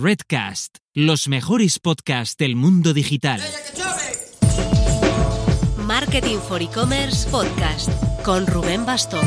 [0.00, 3.40] Redcast, los mejores podcasts del mundo digital.
[5.76, 7.90] Marketing for E-Commerce Podcast
[8.22, 9.26] con Rubén Bastón.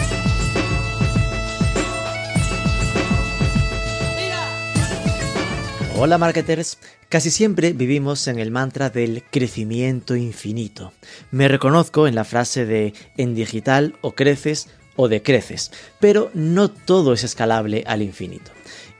[5.97, 6.77] Hola marketers,
[7.09, 10.93] casi siempre vivimos en el mantra del crecimiento infinito.
[11.31, 17.11] Me reconozco en la frase de en digital o creces o decreces, pero no todo
[17.11, 18.51] es escalable al infinito.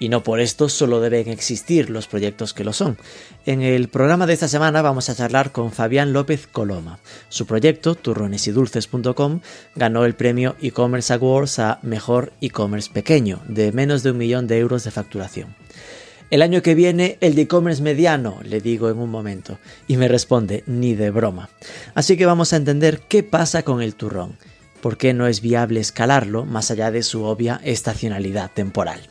[0.01, 2.97] Y no por esto solo deben existir los proyectos que lo son.
[3.45, 6.97] En el programa de esta semana vamos a charlar con Fabián López Coloma.
[7.29, 9.41] Su proyecto, turronesidulces.com,
[9.75, 14.57] ganó el premio e-commerce awards a Mejor e-commerce pequeño, de menos de un millón de
[14.57, 15.55] euros de facturación.
[16.31, 20.07] El año que viene el de e-commerce mediano, le digo en un momento, y me
[20.07, 21.51] responde, ni de broma.
[21.93, 24.35] Así que vamos a entender qué pasa con el turrón,
[24.81, 29.01] por qué no es viable escalarlo más allá de su obvia estacionalidad temporal.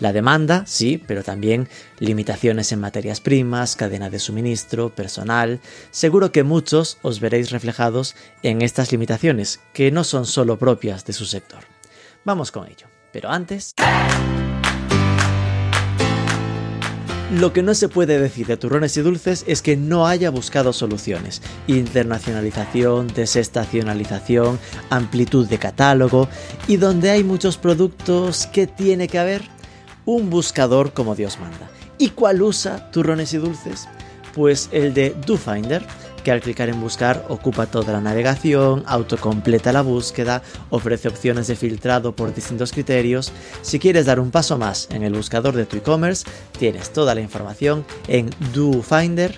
[0.00, 5.60] La demanda, sí, pero también limitaciones en materias primas, cadena de suministro, personal.
[5.90, 11.12] Seguro que muchos os veréis reflejados en estas limitaciones, que no son solo propias de
[11.12, 11.60] su sector.
[12.24, 12.86] Vamos con ello.
[13.12, 13.74] Pero antes...
[17.32, 20.74] Lo que no se puede decir de turrones y dulces es que no haya buscado
[20.74, 21.40] soluciones.
[21.66, 24.58] Internacionalización, desestacionalización,
[24.90, 26.28] amplitud de catálogo
[26.68, 29.40] y donde hay muchos productos, ¿qué tiene que haber?
[30.04, 31.70] Un buscador como Dios manda.
[31.96, 33.88] ¿Y cuál usa turrones y dulces?
[34.34, 35.82] Pues el de DoFinder,
[36.22, 41.56] que al clicar en buscar ocupa toda la navegación, autocompleta la búsqueda, ofrece opciones de
[41.56, 43.32] filtrado por distintos criterios.
[43.62, 46.24] Si quieres dar un paso más en el buscador de tu e-commerce,
[46.58, 49.32] tienes toda la información en dofinder.com.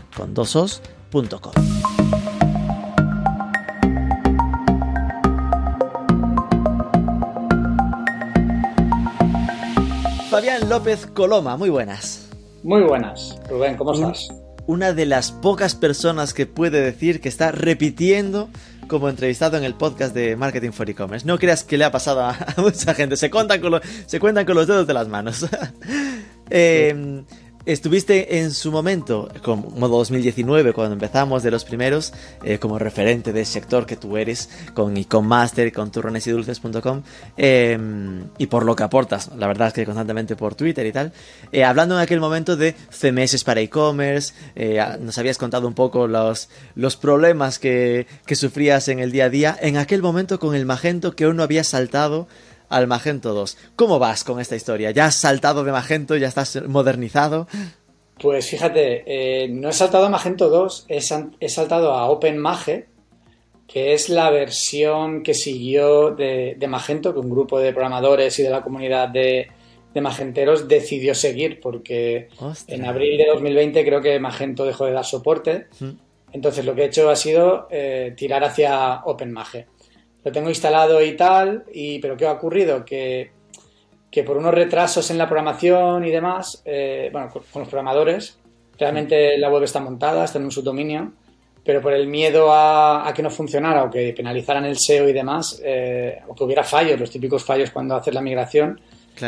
[10.31, 12.29] Fabián López Coloma, muy buenas.
[12.65, 14.29] Muy buenas, Rubén, ¿cómo estás?
[14.67, 18.49] Una de las pocas personas que puede decir que está repitiendo
[18.89, 21.27] como entrevistado en el podcast de Marketing for E-Commerce.
[21.27, 24.95] No creas que le ha pasado a, mucha gente, se cuentan con, los dedos de
[24.95, 25.47] las manos.
[26.51, 27.25] eh,
[27.67, 33.47] Estuviste en su momento, como 2019, cuando empezamos de los primeros, eh, como referente del
[33.47, 37.03] sector que tú eres, con Master, con turronesidulces.com,
[37.39, 37.79] eh,
[38.37, 41.13] y por lo que aportas, la verdad es que constantemente por Twitter y tal,
[41.53, 46.07] eh, hablando en aquel momento de CMS para e-commerce, eh, nos habías contado un poco
[46.07, 50.55] los, los problemas que, que sufrías en el día a día, en aquel momento con
[50.55, 52.29] el Magento que aún no había saltado
[52.75, 53.57] al Magento 2.
[53.77, 54.91] ¿Cómo vas con esta historia?
[54.91, 56.17] ¿Ya has saltado de Magento?
[56.17, 57.47] ¿Ya estás modernizado?
[58.21, 62.87] Pues fíjate, eh, no he saltado a Magento 2, he, saltado a OpenMage,
[63.69, 68.51] que es la versión que siguió de, Magento, que un grupo de programadores y de
[68.51, 69.49] la comunidad de,
[69.95, 72.27] Magenteros decidió seguir, porque
[72.67, 75.69] en abril de 2020 creo que Magento dejó de dar soporte.
[76.33, 79.67] Entonces lo que he hecho ha sido eh, tirar hacia OpenMage
[80.25, 82.85] lo tengo instalado y tal, y, pero ¿qué ha ocurrido?
[82.85, 83.31] Que,
[84.25, 88.39] por unos retrasos en la programación y demás, eh, bueno, con, los programadores,
[88.79, 91.13] realmente la web está montada, está en un subdominio,
[91.65, 95.61] pero por el miedo a, que no funcionara o que penalizaran el SEO y demás,
[95.65, 98.81] eh, o que hubiera fallos, los típicos fallos cuando haces la migración,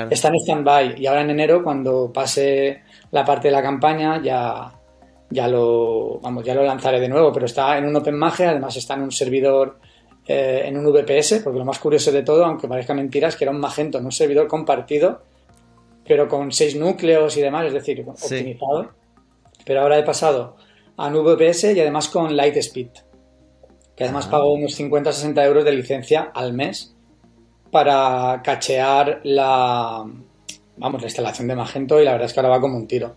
[0.09, 1.01] está en stand-by.
[1.01, 4.73] Y ahora en enero, cuando pase la parte de la campaña, ya,
[5.31, 8.95] ya lo, vamos, ya lo lanzaré de nuevo, pero está en un OpenMage, además está
[8.95, 9.79] en un servidor
[10.29, 13.45] eh, en un VPS, porque lo más curioso de todo, aunque parezca mentira, es que
[13.45, 15.23] era un Magento en un servidor compartido,
[16.07, 18.91] pero con seis núcleos y demás, es decir, optimizado.
[19.65, 20.57] Pero ahora he pasado
[20.97, 22.91] a un VPS y además con Lightspeed,
[23.95, 24.31] que además ah.
[24.33, 26.95] pago unos 50-60 euros de licencia al mes
[27.71, 30.05] para cachear la,
[30.77, 33.15] vamos, la instalación de Magento y la verdad es que ahora va como un tiro.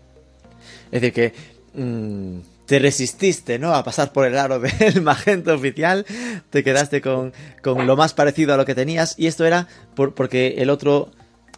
[0.90, 1.32] Es decir, que
[1.80, 2.40] mm,
[2.70, 3.74] te resististe, ¿no?
[3.74, 6.06] A pasar por el aro del Magento oficial,
[6.50, 7.32] te quedaste con,
[7.64, 9.66] lo más parecido a lo que tenías y esto era
[9.96, 11.08] por, porque el otro...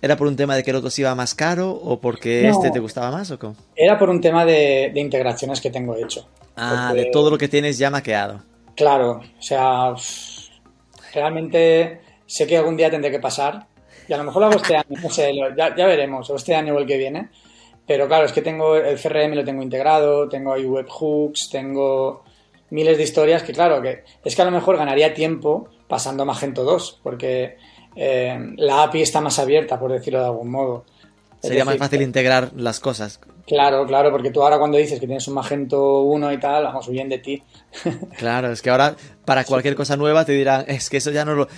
[0.00, 2.70] ¿Era por un tema de que el otro se iba más caro o porque este
[2.70, 3.56] te gustaba más o cómo?
[3.76, 6.26] Era por un tema de, integraciones que tengo hecho.
[6.56, 8.42] Ah, de todo lo que tienes ya maqueado.
[8.74, 9.94] Claro, o sea,
[11.12, 13.66] realmente sé que algún día tendré que pasar
[14.08, 16.54] y a lo mejor lo hago este año, no sé, ya, ya veremos, o este
[16.54, 17.28] año o el que viene,
[17.86, 22.22] pero claro, es que tengo el CRM lo tengo integrado, tengo ahí webhooks, tengo
[22.70, 26.26] miles de historias que claro, que es que a lo mejor ganaría tiempo pasando a
[26.26, 27.56] Magento 2, porque
[27.94, 30.84] eh, la API está más abierta, por decirlo de algún modo.
[31.42, 33.18] Sería más fácil integrar las cosas.
[33.46, 36.86] Claro, claro, porque tú ahora cuando dices que tienes un Magento 1 y tal, vamos,
[36.86, 37.42] huyen de ti.
[38.16, 38.94] Claro, es que ahora
[39.24, 41.48] para cualquier cosa nueva te dirán, es que eso ya no lo...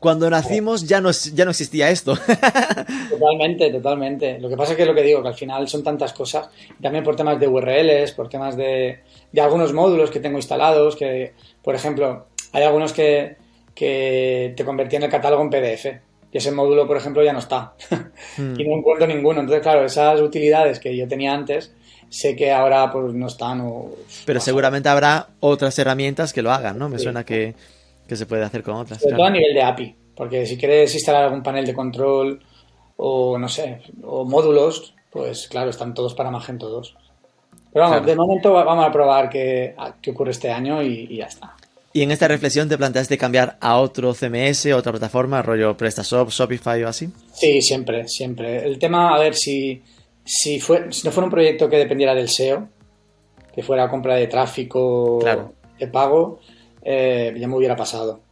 [0.00, 2.16] Cuando nacimos ya no, ya no existía esto.
[3.10, 4.38] Totalmente, totalmente.
[4.38, 6.48] Lo que pasa es que es lo que digo, que al final son tantas cosas,
[6.80, 9.00] también por temas de URLs, por temas de,
[9.30, 13.36] de algunos módulos que tengo instalados, que, por ejemplo, hay algunos que,
[13.74, 17.74] que te convertían el catálogo en PDF y ese módulo, por ejemplo, ya no está.
[18.36, 18.58] Hmm.
[18.58, 19.40] y no encuentro ninguno.
[19.40, 21.72] Entonces, claro, esas utilidades que yo tenía antes,
[22.08, 23.60] sé que ahora pues no están.
[23.60, 23.90] O,
[24.26, 26.88] Pero seguramente habrá otras herramientas que lo hagan, ¿no?
[26.88, 27.54] Me suena que,
[28.08, 29.00] se puede hacer con otras.
[29.00, 29.94] Sobre todo a nivel de API.
[30.16, 32.40] Porque si quieres instalar algún panel de control
[32.96, 36.96] o, no sé, o módulos, pues claro, están todos para Magento 2.
[37.72, 41.54] Pero vamos, de momento vamos a probar qué, qué ocurre este año y ya está.
[41.96, 46.82] Y en esta reflexión te planteaste cambiar a otro CMS, otra plataforma, rollo PrestaShop, Shopify
[46.82, 47.08] o así.
[47.32, 48.66] Sí, siempre, siempre.
[48.66, 49.80] El tema, a ver, si,
[50.24, 52.68] si, fue, si no fuera un proyecto que dependiera del SEO,
[53.54, 55.20] que fuera compra de tráfico,
[55.78, 56.40] de pago,
[56.82, 58.22] eh, ya me hubiera pasado.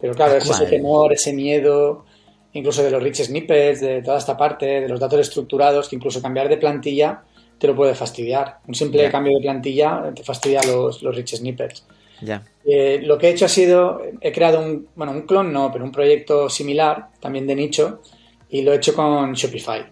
[0.00, 2.06] Pero claro, ese temor, ese miedo,
[2.54, 6.22] incluso de los rich snippets, de toda esta parte, de los datos estructurados, que incluso
[6.22, 7.22] cambiar de plantilla
[7.58, 8.60] te lo puede fastidiar.
[8.66, 11.84] Un simple cambio de plantilla te fastidia los, los rich snippets.
[12.22, 12.44] Ya.
[12.64, 15.84] Eh, lo que he hecho ha sido, he creado un, bueno, un clon no, pero
[15.84, 18.02] un proyecto similar, también de nicho,
[18.48, 19.86] y lo he hecho con Shopify.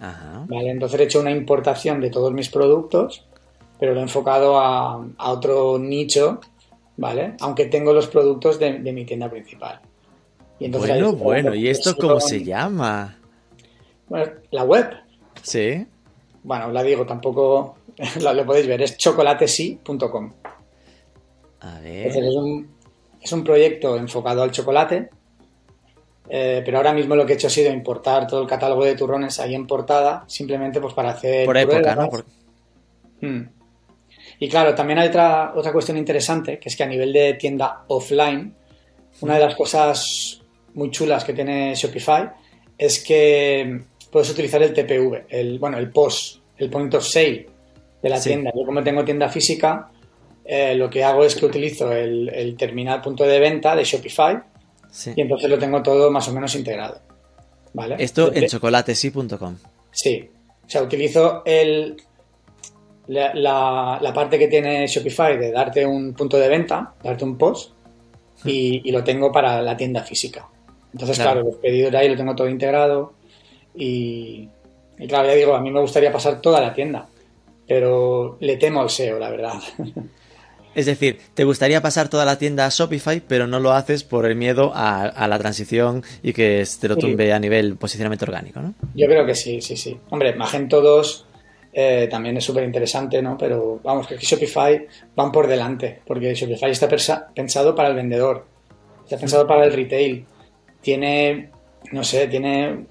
[0.00, 0.70] ¿Vale?
[0.70, 3.24] Entonces he hecho una importación de todos mis productos,
[3.78, 6.40] pero lo he enfocado a, otro nicho,
[6.96, 7.34] ¿vale?
[7.40, 9.80] Aunque tengo los productos de, mi tienda principal.
[10.58, 13.18] Y bueno, bueno, ¿y esto cómo se llama?
[14.08, 14.90] Bueno, la web.
[15.42, 15.86] Sí.
[16.42, 17.76] Bueno, la digo, tampoco
[18.20, 18.96] lo podéis ver, es
[21.64, 22.66] chocolatesi.com.
[23.22, 25.08] Es un, proyecto enfocado al chocolate,
[26.28, 28.94] eh, pero ahora mismo lo que he hecho ha sido importar todo el catálogo de
[28.94, 31.46] turrones ahí en portada, simplemente pues para hacer...
[31.46, 32.10] Por época, ¿no?
[33.20, 33.48] Hmm.
[34.40, 37.84] Y claro, también hay otra, otra cuestión interesante, que es que a nivel de tienda
[37.88, 38.54] offline,
[39.22, 40.42] una de las cosas
[40.74, 42.30] muy chulas que tiene Shopify
[42.76, 43.80] es que
[44.10, 47.46] puedes utilizar el TPV, el, bueno, el POS, el point of sale
[48.02, 48.52] de la tienda.
[48.54, 49.90] Yo como tengo tienda física,
[50.44, 54.38] eh, lo que hago es que utilizo el, terminal punto de venta de Shopify
[55.16, 57.00] y entonces lo tengo todo más o menos integrado.
[57.72, 57.96] ¿Vale?
[57.98, 59.56] Esto en chocolatesí.com.
[59.90, 60.28] Sí,
[60.64, 61.96] o sea, utilizo el,
[63.08, 67.72] la, parte que tiene Shopify de darte un punto de venta, darte un post
[68.44, 70.46] y, lo tengo para la tienda física.
[70.92, 73.14] Entonces, claro, los pedidos de ahí lo tengo todo integrado
[73.74, 74.48] y,
[74.98, 77.08] y claro, ya digo, a mí me gustaría pasar toda la tienda,
[77.66, 79.54] pero le temo al SEO, la verdad.
[80.74, 84.26] Es decir, te gustaría pasar toda la tienda a Shopify, pero no lo haces por
[84.26, 88.74] el miedo a, la transición y que te lo tumbe a nivel posicionamiento orgánico, ¿no?
[88.94, 89.96] Yo creo que sí, sí, sí.
[90.10, 91.26] Hombre, Magento 2
[91.72, 93.36] eh, también es súper interesante, ¿no?
[93.36, 94.86] Pero vamos, que aquí Shopify
[95.16, 96.88] van por delante, porque Shopify está
[97.34, 98.46] pensado para el vendedor,
[99.04, 100.24] está pensado para el retail,
[100.80, 101.50] tiene,
[101.90, 102.86] no sé, tiene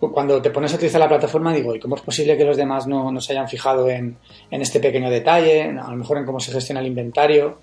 [0.00, 2.86] cuando te pones a utilizar la plataforma, digo, ¿y cómo es posible que los demás
[2.86, 4.16] no, se hayan fijado en,
[4.50, 5.64] este pequeño detalle?
[5.64, 7.58] A lo mejor en cómo se gestiona el inventario.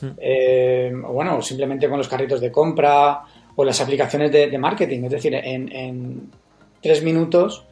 [0.00, 0.10] Hmm.
[0.18, 3.22] Eh, o bueno, simplemente con los carritos de compra
[3.56, 5.04] o las aplicaciones de, marketing.
[5.04, 6.30] Es decir, en,
[6.80, 7.64] tres minutos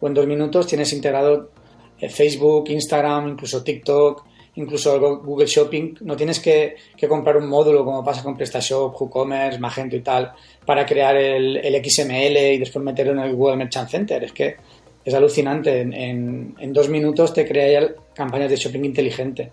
[0.00, 1.50] o en dos minutos tienes integrado
[1.98, 4.24] eh, Facebook, Instagram, incluso TikTok,
[4.56, 6.76] incluso Google Shopping, no tienes que,
[7.08, 10.32] comprar un módulo como pasa con PrestaShop, WooCommerce, Magento y tal,
[10.64, 14.24] para crear el, XML y después meterlo en el Google Merchant Center.
[14.24, 14.56] Es que
[15.04, 15.80] es alucinante.
[15.80, 19.52] En, dos minutos te crea ya campañas de shopping inteligente,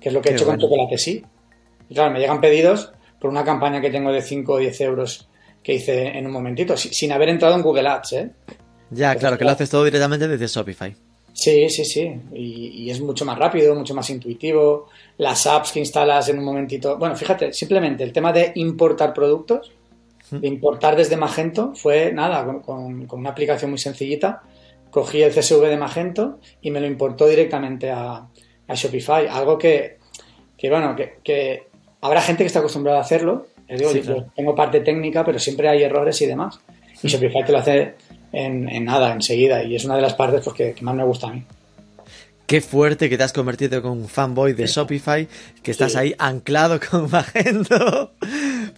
[0.00, 1.24] que es lo que he hecho con Chocolate Sí.
[1.88, 5.28] Y claro, me llegan pedidos por una campaña que tengo de 5 o 10 euros
[5.62, 8.30] que hice en un momentito, sin haber entrado en Google Ads, ¿eh?
[8.90, 10.94] Ya, claro, que lo haces todo directamente desde Shopify.
[11.42, 12.20] Sí, sí, sí.
[12.34, 14.86] Y, es mucho más rápido, mucho más intuitivo.
[15.18, 16.96] Las apps que instalas en un momentito.
[16.98, 19.72] Bueno, fíjate, simplemente el tema de importar productos,
[20.30, 24.42] de importar desde Magento, fue nada, con, una aplicación muy sencillita.
[24.88, 28.28] Cogí el CSV de Magento y me lo importó directamente a,
[28.72, 29.26] Shopify.
[29.26, 29.98] Algo que,
[30.70, 31.66] bueno, que,
[32.02, 33.48] habrá gente que está acostumbrada a hacerlo.
[33.68, 33.90] digo,
[34.36, 36.60] tengo parte técnica, pero siempre hay errores y demás.
[37.02, 37.94] Y Shopify te lo hace
[38.32, 39.62] en, nada, enseguida.
[39.62, 41.44] Y es una de las partes pues, que, más me gusta a mí.
[42.46, 45.26] Qué fuerte que te has convertido con un fanboy de Shopify,
[45.62, 48.12] que estás ahí anclado con Magento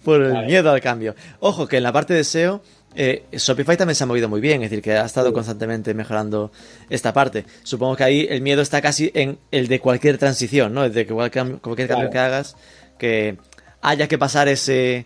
[0.03, 1.15] por el miedo al cambio.
[1.39, 2.61] Ojo, que en la parte de SEO,
[2.95, 6.51] eh, Shopify también se ha movido muy bien, es decir, que ha estado constantemente mejorando
[6.89, 7.43] esta parte.
[7.63, 10.87] Supongo que ahí el miedo está casi en el de cualquier transición, ¿no?
[10.89, 12.55] De que cualquier, cualquier cambio que hagas,
[12.97, 13.37] que
[13.81, 15.05] haya que pasar ese,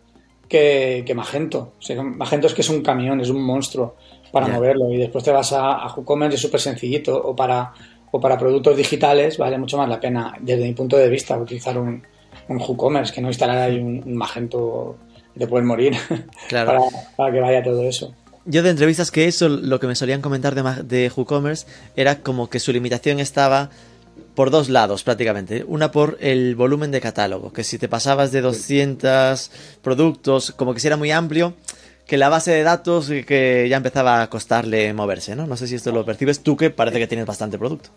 [0.48, 1.74] que, Magento.
[2.04, 3.96] Magento es que es un camión, es un monstruo
[4.32, 4.92] para moverlo.
[4.92, 7.16] Y después te vas a, a WooCommerce es súper sencillito.
[7.16, 7.72] O para,
[8.12, 11.78] o para productos digitales vale mucho más la pena, desde mi punto de vista, utilizar
[11.78, 12.02] un,
[12.48, 14.98] un WooCommerce que no instalar ahí un, Magento
[15.36, 15.96] de poder morir
[16.52, 16.80] para,
[17.16, 18.14] para que vaya todo eso.
[18.46, 22.50] Yo de entrevistas que eso, lo que me solían comentar de, de WooCommerce era como
[22.50, 23.70] que su limitación estaba
[24.36, 25.64] por dos lados prácticamente.
[25.68, 30.80] Una por el volumen de catálogo, que si te pasabas de 200 productos, como que
[30.80, 31.54] si era muy amplio,
[32.06, 35.46] que la base de datos que ya empezaba a costarle moverse, ¿no?
[35.46, 37.90] No sé si esto lo percibes tú, que parece que tienes bastante producto.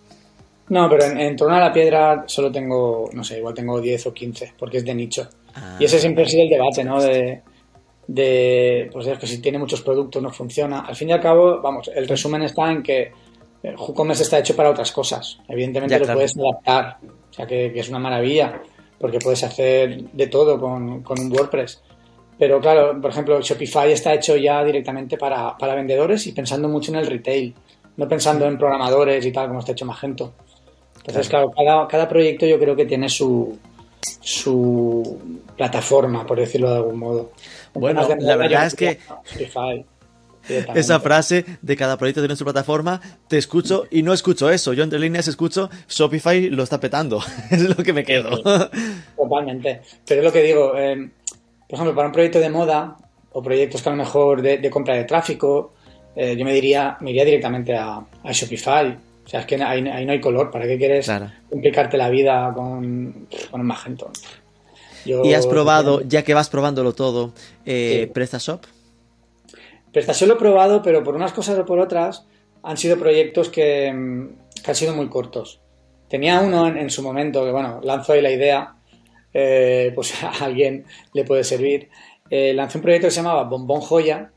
[0.69, 4.13] No, pero en, torno a la piedra solo tengo, no sé, igual tengo 10 o
[4.15, 5.29] 15, porque es de nicho.
[5.55, 5.77] Ah.
[5.79, 7.03] y ese siempre ha sido el debate, ¿no?
[7.03, 7.43] De,
[8.07, 10.81] de, pues es que si tiene muchos productos no funciona.
[10.81, 13.13] Al fin y al cabo, vamos, el resumen está en que
[13.63, 15.39] WooCommerce está hecho para otras cosas.
[15.49, 16.99] Evidentemente lo puedes adaptar,
[17.31, 18.61] o sea que, es una maravilla,
[18.99, 21.83] porque puedes hacer de todo con, un WordPress.
[22.39, 26.99] Pero claro, por ejemplo, Shopify está hecho ya directamente para, vendedores y pensando mucho en
[26.99, 27.55] el retail,
[27.97, 30.33] no pensando en programadores y tal, como está hecho Magento.
[30.97, 33.59] Entonces, claro, cada, cada proyecto yo creo que tiene su,
[34.21, 35.19] su
[35.57, 37.31] plataforma, por decirlo de algún modo.
[37.75, 38.99] Bueno, la verdad es que
[40.49, 44.73] esa frase de cada proyecto tiene su plataforma, te escucho y no escucho eso.
[44.73, 47.21] Yo entre líneas escucho Shopify lo está petando.
[47.51, 48.43] es lo que me quedo.
[49.17, 49.83] Totalmente.
[50.07, 51.11] Pero es lo que digo, eh,
[51.69, 52.97] por ejemplo, para un proyecto de moda
[53.33, 55.75] o proyectos que a lo mejor de, compra de tráfico,
[56.15, 58.97] eh, yo me diría, me iría directamente a, Shopify.
[59.25, 60.51] O sea, es que ahí, no hay color.
[60.51, 61.11] ¿Para qué quieres
[61.49, 64.11] complicarte la vida con, con un Magento?
[65.05, 67.33] ¿Y has probado, ya que vas probándolo todo,
[67.67, 68.65] eh, PrestaShop?
[69.93, 72.27] PrestaShop lo he probado, pero por unas cosas o por otras
[72.63, 75.61] han sido proyectos que, han sido muy cortos.
[76.09, 78.75] Tenía uno en, su momento que, bueno, lanzo ahí la idea,
[79.33, 81.89] eh, pues a alguien le puede servir.
[82.31, 84.31] Eh, lancé un proyecto que se llamaba Bombón Joya,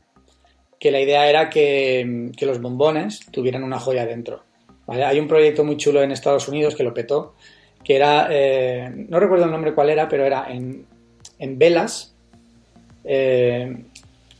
[0.78, 4.42] que la idea era que, los bombones tuvieran una joya dentro.
[4.86, 7.34] Hay un proyecto muy chulo en Estados Unidos que lo petó,
[7.82, 10.86] que era, eh, no recuerdo el nombre cuál era, pero era en,
[11.58, 12.14] velas
[13.04, 13.84] eh,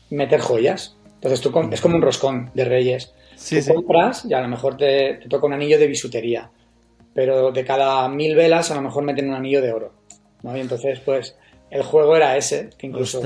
[0.09, 0.96] meter joyas.
[1.17, 3.13] Entonces tú es como un roscón de reyes.
[3.49, 6.49] tú compras y a lo mejor te, toca un anillo de bisutería,
[7.13, 9.93] pero de cada mil velas a lo mejor meten un anillo de oro.
[10.43, 11.35] Y entonces, pues,
[11.71, 13.21] el juego era ese, que incluso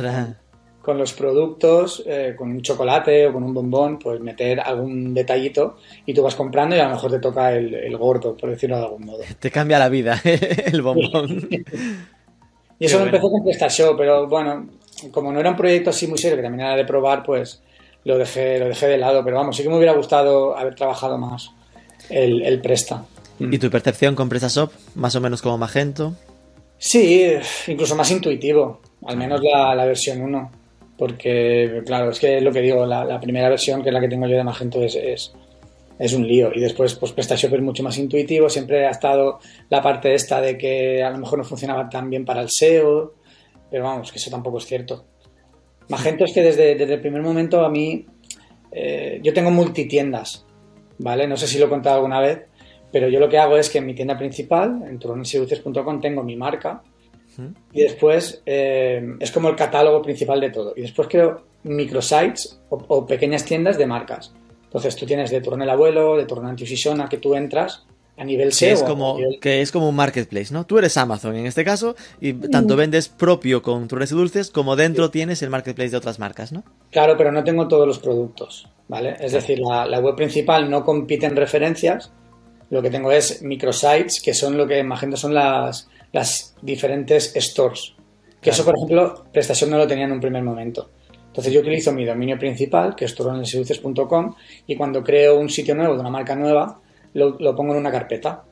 [0.81, 5.77] con los productos, eh, con un chocolate o con un bombón, pues meter algún detallito
[6.05, 8.83] y tú vas comprando y a lo mejor te toca el, gordo, por decirlo de
[8.83, 9.19] algún modo.
[9.39, 11.47] Te cambia la vida el bombón.
[12.79, 14.69] y eso lo empezó con PrestaShop, pero bueno,
[15.11, 17.61] como no era un proyecto así muy serio, que también era de probar, pues
[18.03, 19.23] lo dejé, lo dejé de lado.
[19.23, 21.51] Pero vamos, sí que me hubiera gustado haber trabajado más
[22.09, 23.05] el, Presta.
[23.39, 24.71] ¿Y tu percepción con PrestaShop?
[24.95, 26.13] Más o menos como Magento.
[26.77, 27.33] Sí,
[27.67, 30.61] incluso más intuitivo, al menos la, la versión 1
[31.01, 34.27] porque, claro, es que lo que digo, la, primera versión, que es la que tengo
[34.27, 36.51] yo de Magento, es, es, un lío.
[36.53, 38.47] Y después, pues PrestaShop es mucho más intuitivo.
[38.51, 39.39] Siempre ha estado
[39.71, 43.15] la parte esta de que a lo mejor no funcionaba tan bien para el SEO,
[43.71, 45.05] pero vamos, que eso tampoco es cierto.
[45.91, 48.05] Magento es que desde, desde el primer momento a mí,
[48.71, 50.45] eh, yo tengo multitiendas,
[50.97, 51.27] ¿vale?
[51.27, 52.45] No sé si lo he contado alguna vez,
[52.91, 56.37] pero yo lo que hago es que en mi tienda principal, en turoneseduces.com, tengo mi
[56.37, 56.81] marca,
[57.73, 60.73] y después eh, es como el catálogo principal de todo.
[60.75, 64.33] Y después creo microsites o, pequeñas tiendas de marcas.
[64.63, 67.85] Entonces tú tienes de Turno el Abuelo, de Turno Antiusisona, que tú entras
[68.21, 68.67] a nivel SEO.
[68.67, 70.63] Que es, como, que es como un marketplace, ¿no?
[70.67, 74.75] Tú eres Amazon en este caso y tanto vendes propio con turrones y dulces como
[74.75, 76.63] dentro tienes el marketplace de otras marcas, ¿no?
[76.91, 79.15] Claro, pero no tengo todos los productos, ¿vale?
[79.19, 82.11] Es decir, la, la web principal no compite en referencias,
[82.69, 87.95] lo que tengo es microsites, que son lo que Magento son las, las diferentes stores.
[88.39, 90.91] Que eso, por ejemplo, PrestaShop no lo tenía en un primer momento.
[91.25, 94.35] Entonces yo utilizo mi dominio principal, que es turoneseduces.com,
[94.67, 96.80] y cuando creo un sitio nuevo de una marca nueva,
[97.13, 98.43] lo, lo pongo en una carpeta.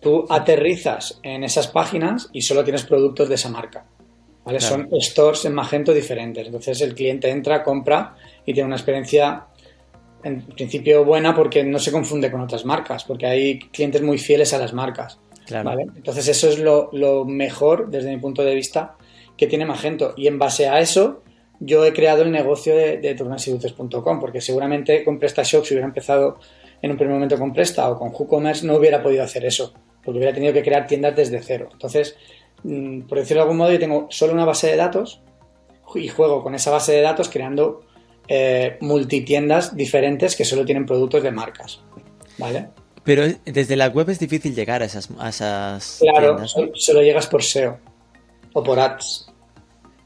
[0.00, 3.86] Tú aterrizas en esas páginas y solo tienes productos de esa marca.
[4.44, 4.58] ¿vale?
[4.58, 4.74] Claro.
[4.74, 6.46] Son stores en Magento diferentes.
[6.46, 9.46] Entonces el cliente entra, compra y tiene una experiencia
[10.22, 14.52] en principio buena porque no se confunde con otras marcas, porque hay clientes muy fieles
[14.54, 15.18] a las marcas.
[15.46, 15.70] Claro.
[15.70, 15.86] ¿vale?
[15.96, 18.96] Entonces eso es lo, lo mejor desde mi punto de vista
[19.36, 20.14] que tiene Magento.
[20.16, 21.22] Y en base a eso
[21.60, 23.14] yo he creado el negocio de, de
[24.20, 26.38] porque seguramente con PrestaShop, si hubiera empezado
[26.84, 29.72] en un primer momento con Presta o con WooCommerce, no hubiera podido hacer eso,
[30.04, 31.68] porque hubiera tenido que crear tiendas desde cero.
[31.72, 32.14] Entonces,
[32.62, 35.22] mm, por decirlo de algún modo, yo tengo solo una base de datos
[35.94, 37.80] y juego con esa base de datos creando
[38.28, 41.80] eh, multitiendas diferentes que solo tienen productos de marcas.
[42.38, 42.68] ¿Vale?
[43.04, 47.26] Pero desde la web es difícil llegar a esas, a esas Claro, solo, solo llegas
[47.26, 47.78] por SEO
[48.52, 49.26] o por ads.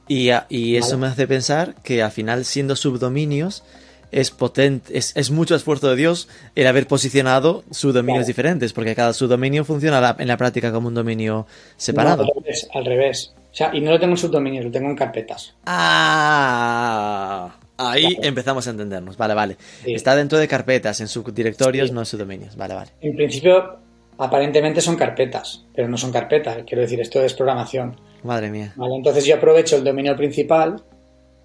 [0.09, 1.01] Y, a- y eso Vale.
[1.01, 3.63] me hace pensar que al final, siendo subdominios,
[4.11, 8.27] es potente, es, es mucho esfuerzo de Dios el haber posicionado subdominios Claro.
[8.27, 11.47] diferentes, porque cada subdominio funciona en la práctica como un dominio
[11.77, 12.23] separado.
[12.25, 13.35] No, al revés, al revés.
[13.51, 15.55] O sea, y no lo tengo en subdominios, lo tengo en carpetas.
[15.67, 19.17] Ah, ahí empezamos a entendernos.
[19.17, 19.57] Vale, vale.
[19.85, 19.95] Sí.
[19.95, 21.95] Está dentro de carpetas, en subdirectorios, Sí.
[21.95, 22.57] no en subdominios.
[22.57, 22.91] Vale, vale.
[23.01, 23.79] En principio,
[24.19, 26.59] aparentemente son carpetas, pero no son carpetas.
[26.67, 28.01] Quiero decir, esto es programación.
[28.23, 28.73] Madre mía.
[28.77, 28.97] ¿vale?
[28.97, 30.83] Entonces yo aprovecho el dominio principal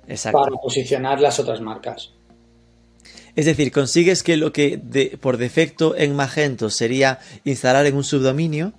[0.07, 0.39] Exacto.
[0.41, 2.13] para posicionar las otras marcas.
[3.35, 8.03] Es decir, consigues que lo que de- por defecto en Magento sería instalar en un
[8.03, 8.73] subdominio,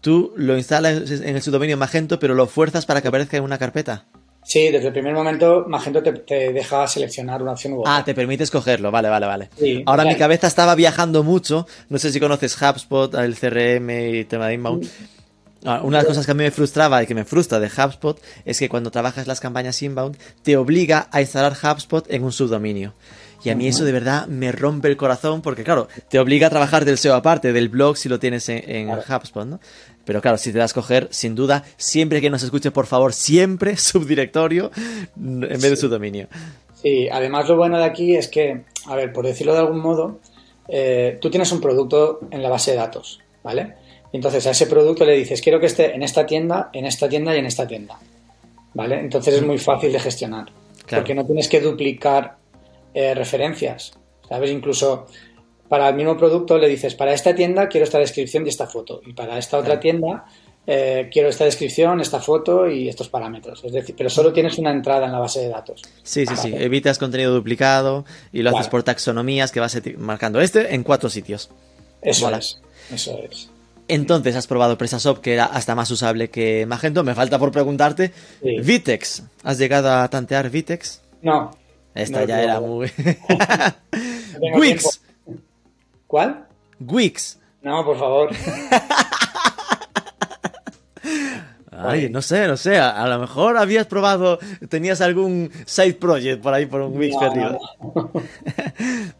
[0.00, 3.58] tú lo instalas en el subdominio Magento, pero lo fuerzas para que aparezca en una
[3.58, 4.06] carpeta.
[4.44, 7.96] Sí, desde el primer momento Magento te, te deja seleccionar una opción u otra.
[7.98, 9.50] Ah, te permite escogerlo, vale, vale, vale.
[9.58, 14.24] Sí, Ahora mi cabeza estaba viajando mucho, no sé si conoces HubSpot, el CRM y
[14.24, 14.84] tema de inbound.
[14.84, 14.88] Mm.
[15.64, 17.66] Ah, Una de las cosas que a mí me frustraba y que me frustra de
[17.66, 22.32] HubSpot es que cuando trabajas las campañas inbound te obliga a instalar HubSpot en un
[22.32, 22.94] subdominio.
[23.44, 26.50] Y a mí eso de verdad me rompe el corazón porque, claro, te obliga a
[26.50, 29.02] trabajar del SEO aparte, del blog si lo tienes en, en Claro.
[29.16, 29.60] HubSpot, ¿no?
[30.04, 33.12] Pero claro, si te das a coger, sin duda, siempre que nos escuche, por favor,
[33.12, 34.70] siempre subdirectorio
[35.16, 35.82] en vez de Sí.
[35.82, 36.26] subdominio.
[36.74, 40.18] Sí, además lo bueno de aquí es que, a ver, por decirlo de algún modo,
[40.68, 43.74] eh, tú tienes un producto en la base de datos, ¿vale?
[44.12, 47.08] Y Entonces a ese producto le dices, quiero que esté en esta tienda, en esta
[47.08, 47.98] tienda y en esta tienda,
[48.74, 48.98] ¿vale?
[49.00, 50.46] Entonces es muy fácil de gestionar,
[50.86, 51.02] Claro.
[51.02, 52.36] porque no tienes que duplicar
[52.94, 53.92] eh, referencias,
[54.28, 54.50] ¿sabes?
[54.50, 55.06] Incluso
[55.68, 59.00] para el mismo producto le dices, para esta tienda quiero esta descripción y esta foto,
[59.06, 60.24] y para esta otra tienda
[60.66, 63.64] eh, quiero esta descripción, esta foto y estos parámetros.
[63.64, 65.82] Es decir, pero solo tienes una entrada en la base de datos.
[66.02, 66.52] Sí, sí, sí.
[66.54, 71.50] Evitas contenido duplicado y lo haces por taxonomías que vas marcando este en cuatro sitios.
[72.02, 72.38] Eso Mola.
[72.38, 72.60] es,
[72.92, 73.50] eso es.
[73.88, 77.02] Entonces has probado PrestaShop, que era hasta más usable que Magento.
[77.02, 78.12] Me falta por preguntarte.
[78.42, 78.60] Sí.
[78.60, 79.22] Vitex.
[79.44, 81.00] ¿Has llegado a tantear Vitex?
[81.22, 81.50] No.
[82.02, 82.90] Esta no ya era muy.
[84.40, 85.00] No Wix.
[85.24, 85.42] tiempo.
[86.06, 86.46] ¿Cuál?
[86.80, 87.38] Wix.
[87.62, 88.30] No, por favor.
[91.80, 92.78] Ay, no sé, no sé.
[92.78, 97.14] A, a lo mejor habías probado, tenías algún side project por ahí por un Wix
[97.14, 97.58] No, perdido.
[97.80, 98.12] no, no.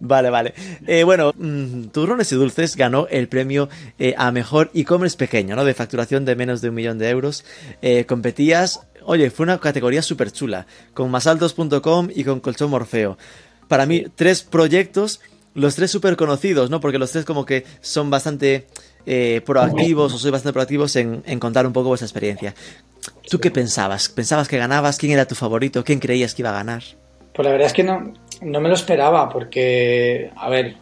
[0.00, 0.54] Vale, vale.
[0.86, 5.64] Eh, bueno, mm, Turrones y Dulces ganó el premio eh, a mejor e-commerce pequeño, ¿no?
[5.64, 7.44] De facturación de menos de un millón de euros.
[7.82, 13.16] Eh, competías, oye, fue una categoría súper chula, con masaltos.com y con Colchón Morfeo.
[13.66, 15.20] Para mí, tres proyectos,
[15.54, 16.80] los tres súper conocidos, ¿no?
[16.80, 18.66] Porque los tres como que son bastante
[19.06, 22.54] eh, proactivos o sois bastante proactivos en, en contar un poco vuestra experiencia.
[23.30, 24.10] ¿Tú qué pensabas?
[24.10, 24.98] ¿Pensabas que ganabas?
[24.98, 25.82] ¿Quién era tu favorito?
[25.84, 26.82] ¿Quién creías que iba a ganar?
[27.32, 30.76] Pues la verdad es que no, no me lo esperaba porque, a ver,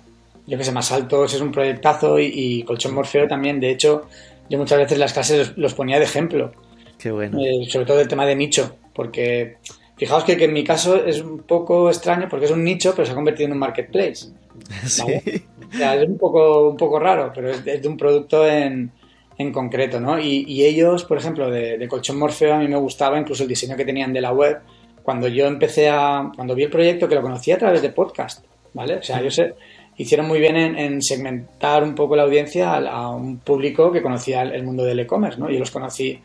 [0.48, 3.60] yo que sé, más altos es un proyectazo y, y Colchón Morfeo también.
[3.60, 4.08] De hecho,
[4.50, 6.52] yo muchas veces las clases los, los ponía de ejemplo,
[6.98, 7.38] Qué bueno.
[7.40, 9.56] eh, sobre todo el tema de nicho, porque
[9.96, 13.06] fijaos que, que en mi caso es un poco extraño porque es un nicho, pero
[13.06, 14.26] se ha convertido en un marketplace.
[14.86, 15.02] Sí.
[15.02, 18.46] O sea, es un poco, un poco raro, pero es de, es de un producto
[18.48, 18.90] en,
[19.36, 20.18] en concreto, ¿no?
[20.18, 23.48] Y, y ellos, por ejemplo, de, de Colchón Morfeo, a mí me gustaba incluso el
[23.50, 24.60] diseño que tenían de la web.
[25.02, 26.30] Cuando yo empecé a.
[26.34, 28.94] Cuando vi el proyecto, que lo conocí a través de podcast, ¿vale?
[28.96, 29.54] O sea, ellos se-
[29.98, 34.00] hicieron muy bien en, en segmentar un poco la audiencia a, a un público que
[34.02, 35.50] conocía el, el mundo del e-commerce, ¿no?
[35.50, 36.18] Yo los conocí.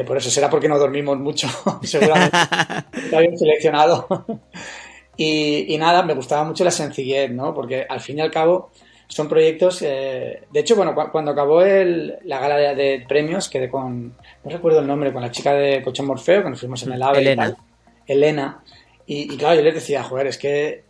[0.00, 1.48] Eh, por eso será porque no dormimos mucho,
[1.82, 2.36] seguramente.
[3.04, 4.06] Está bien seleccionado.
[5.16, 7.54] Y, y nada, me gustaba mucho la sencillez, ¿no?
[7.54, 8.70] Porque al fin y al cabo
[9.06, 9.80] son proyectos.
[9.82, 14.08] eh, de hecho, bueno, cu- cuando acabó el- la gala de, de premios, quedé con.
[14.42, 17.02] No recuerdo el nombre, con la chica de Colchón Morfeo, que nos fuimos en el
[17.02, 17.18] AVE.
[17.18, 17.44] y Elena.
[17.44, 17.56] tal.
[18.06, 18.64] Elena.
[19.06, 20.82] Y, y claro, yo les decía, joder, es que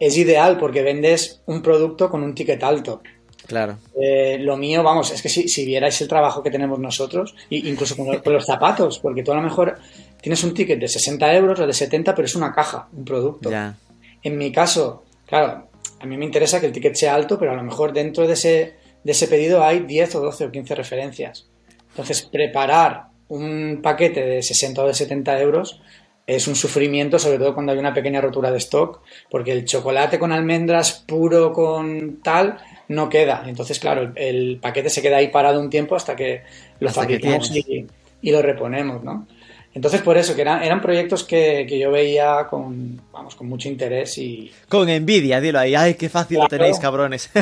[0.00, 3.00] es ideal porque vendes un producto con un ticket alto.
[3.48, 3.78] Claro.
[3.98, 7.96] Eh, lo mío, vamos, es que si, si, vierais el trabajo que tenemos nosotros, incluso
[7.96, 9.78] con los, con los, zapatos, porque tú a lo mejor
[10.20, 13.50] tienes un ticket de 60 euros o de 70, pero es una caja, un producto.
[13.50, 13.74] Ya.
[14.22, 15.66] En mi caso, claro,
[15.98, 18.34] a mí me interesa que el ticket sea alto, pero a lo mejor dentro de
[18.34, 21.46] ese, de ese pedido hay 10 o 12 o 15 referencias.
[21.88, 25.80] Entonces, preparar un paquete de 60 o de 70 euros
[26.28, 30.18] es un sufrimiento, sobre todo cuando hay una pequeña rotura de stock, porque el chocolate
[30.18, 33.44] con almendras puro con tal no queda.
[33.46, 36.42] Entonces, claro, el, el paquete se queda ahí parado un tiempo hasta que
[36.80, 37.86] lo Hasta que fabricamos y,
[38.20, 39.26] y lo reponemos, ¿no?
[39.72, 43.70] Entonces, por eso, que eran, eran proyectos que, que, yo veía con, vamos, con mucho
[43.70, 44.50] interés y...
[44.68, 45.74] Con envidia, dilo ahí.
[45.74, 46.48] ¡Ay, qué fácil Claro.
[46.52, 47.30] lo tenéis, cabrones!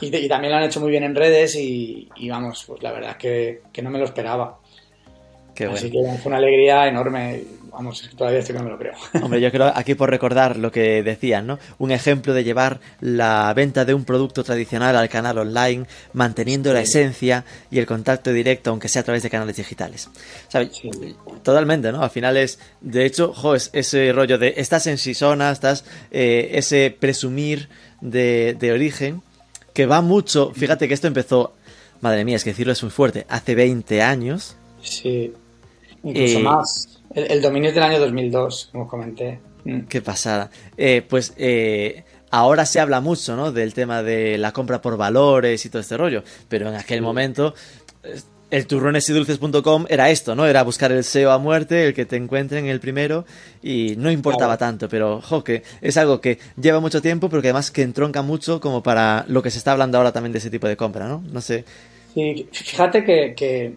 [0.00, 2.90] Y, y también lo han hecho muy bien en redes y, y vamos, pues la
[2.90, 4.58] verdad es que, que no me lo esperaba.
[5.54, 5.78] Qué bueno.
[5.78, 7.42] Así que fue una alegría enorme.
[7.70, 8.92] Vamos, todavía estoy que no me lo creo.
[9.22, 11.58] Hombre, yo creo aquí por recordar lo que decían, ¿no?
[11.78, 16.82] Un ejemplo de llevar la venta de un producto tradicional al canal online, manteniendo la
[16.82, 20.08] esencia y el contacto directo, aunque sea a través de canales digitales.
[20.48, 20.70] ¿Sabes?
[20.80, 20.90] Sí.
[21.42, 22.02] Totalmente, ¿no?
[22.02, 26.50] Al final es, de hecho, jo, es ese rollo de estás en Sisona, estás eh,
[26.52, 27.68] ese presumir
[28.00, 29.22] de, de origen,
[29.72, 30.52] que va mucho.
[30.54, 31.54] Fíjate que esto empezó,
[32.00, 34.56] madre mía, es que decirlo es muy fuerte, hace 20 años.
[34.80, 35.32] Sí,
[36.04, 36.88] incluso Eh, más.
[37.14, 39.40] El, el dominio es del año 2002, como comenté.
[39.64, 39.80] Mm.
[39.82, 40.50] Qué pasada.
[40.76, 43.52] Eh, pues eh, ahora se habla mucho, ¿no?
[43.52, 46.22] Del tema de la compra por valores y todo este rollo.
[46.48, 47.54] Pero en aquel momento,
[48.02, 50.46] eh, el turronesidulces.com era esto, ¿no?
[50.46, 53.24] Era buscar el SEO a muerte, el que te encuentren el primero,
[53.62, 54.88] y no importaba tanto.
[54.88, 58.60] Pero, jo, que es algo que lleva mucho tiempo, pero que además que entronca mucho
[58.60, 61.22] como para lo que se está hablando ahora también de ese tipo de compra, ¿no?
[61.32, 61.64] No sé.
[62.14, 63.74] Sí, fíjate que, que,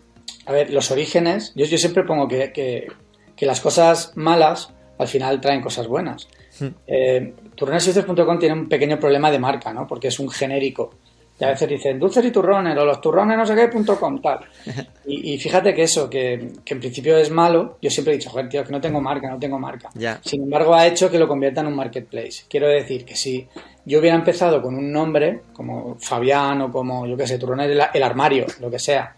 [0.48, 2.88] a ver, los orígenes, yo, yo siempre pongo que, que,
[3.36, 6.30] que las cosas malas al final traen cosas buenas.
[6.60, 6.68] Hmm.
[6.88, 9.86] Eh, turronesdulces.com tiene un pequeño problema de marca, ¿no?
[9.86, 10.92] Porque es un genérico.
[11.40, 14.22] Y a veces dicen dulces y turrones, o los turrones no sé qué, punto com,
[14.22, 14.40] tal.
[15.06, 18.30] Y, y fíjate que eso, que, que en principio es malo, yo siempre he dicho,
[18.30, 19.90] joder, tío, que no tengo marca, no tengo marca.
[19.94, 20.20] Ya.
[20.24, 22.46] Sin embargo, ha hecho que lo convierta en un marketplace.
[22.50, 23.48] Quiero decir que si
[23.86, 27.82] yo hubiera empezado con un nombre, como Fabián o como, yo qué sé, Turrones el,
[27.94, 29.16] el armario, lo que sea,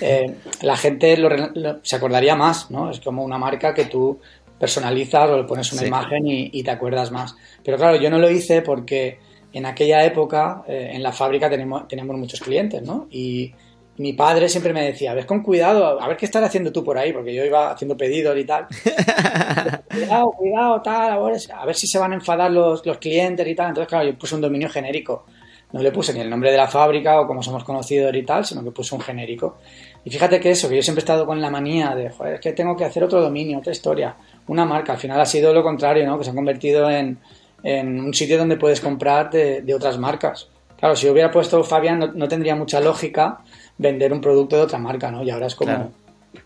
[0.00, 2.90] eh, la gente lo re- lo- se acordaría más, ¿no?
[2.90, 4.18] Es como una marca que tú
[4.58, 5.88] personalizas o le pones una Sí.
[5.88, 7.34] imagen y, y te acuerdas más.
[7.64, 9.18] Pero claro, yo no lo hice porque
[9.52, 13.06] en aquella época eh, en la fábrica tenemos, teníamos muchos clientes, ¿no?
[13.10, 13.52] Y
[13.98, 16.96] mi padre siempre me decía, ves con cuidado, a ver qué estás haciendo tú por
[16.96, 18.66] ahí, porque yo iba haciendo pedidos y tal.
[19.90, 23.46] cuidado, cuidado, tal, a ver, a ver si se van a enfadar los, los clientes
[23.46, 23.68] y tal.
[23.68, 25.26] Entonces, claro, yo puse un dominio genérico.
[25.72, 28.44] No le puse ni el nombre de la fábrica o como somos conocidos y tal,
[28.44, 29.58] sino que puse un genérico.
[30.04, 32.40] Y fíjate que eso, que yo siempre he estado con la manía de, joder, es
[32.40, 34.14] que tengo que hacer otro dominio, otra historia,
[34.48, 34.92] una marca.
[34.92, 36.18] Al final ha sido lo contrario, ¿no?
[36.18, 37.18] Que se ha convertido en,
[37.62, 40.48] en un sitio donde puedes comprar de, de otras marcas.
[40.78, 43.38] Claro, si hubiera puesto Fabián, no, no tendría mucha lógica
[43.78, 45.22] vender un producto de otra marca, ¿no?
[45.22, 45.90] Y ahora es como, Claro.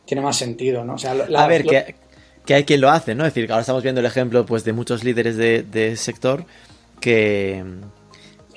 [0.05, 0.95] tiene más sentido, ¿no?
[0.95, 1.95] O sea, la- a ver, lo- que,
[2.45, 3.25] que hay quien lo hace, ¿no?
[3.25, 6.45] Es decir, que ahora estamos viendo el ejemplo pues, de muchos líderes de, de sector
[7.01, 7.65] que,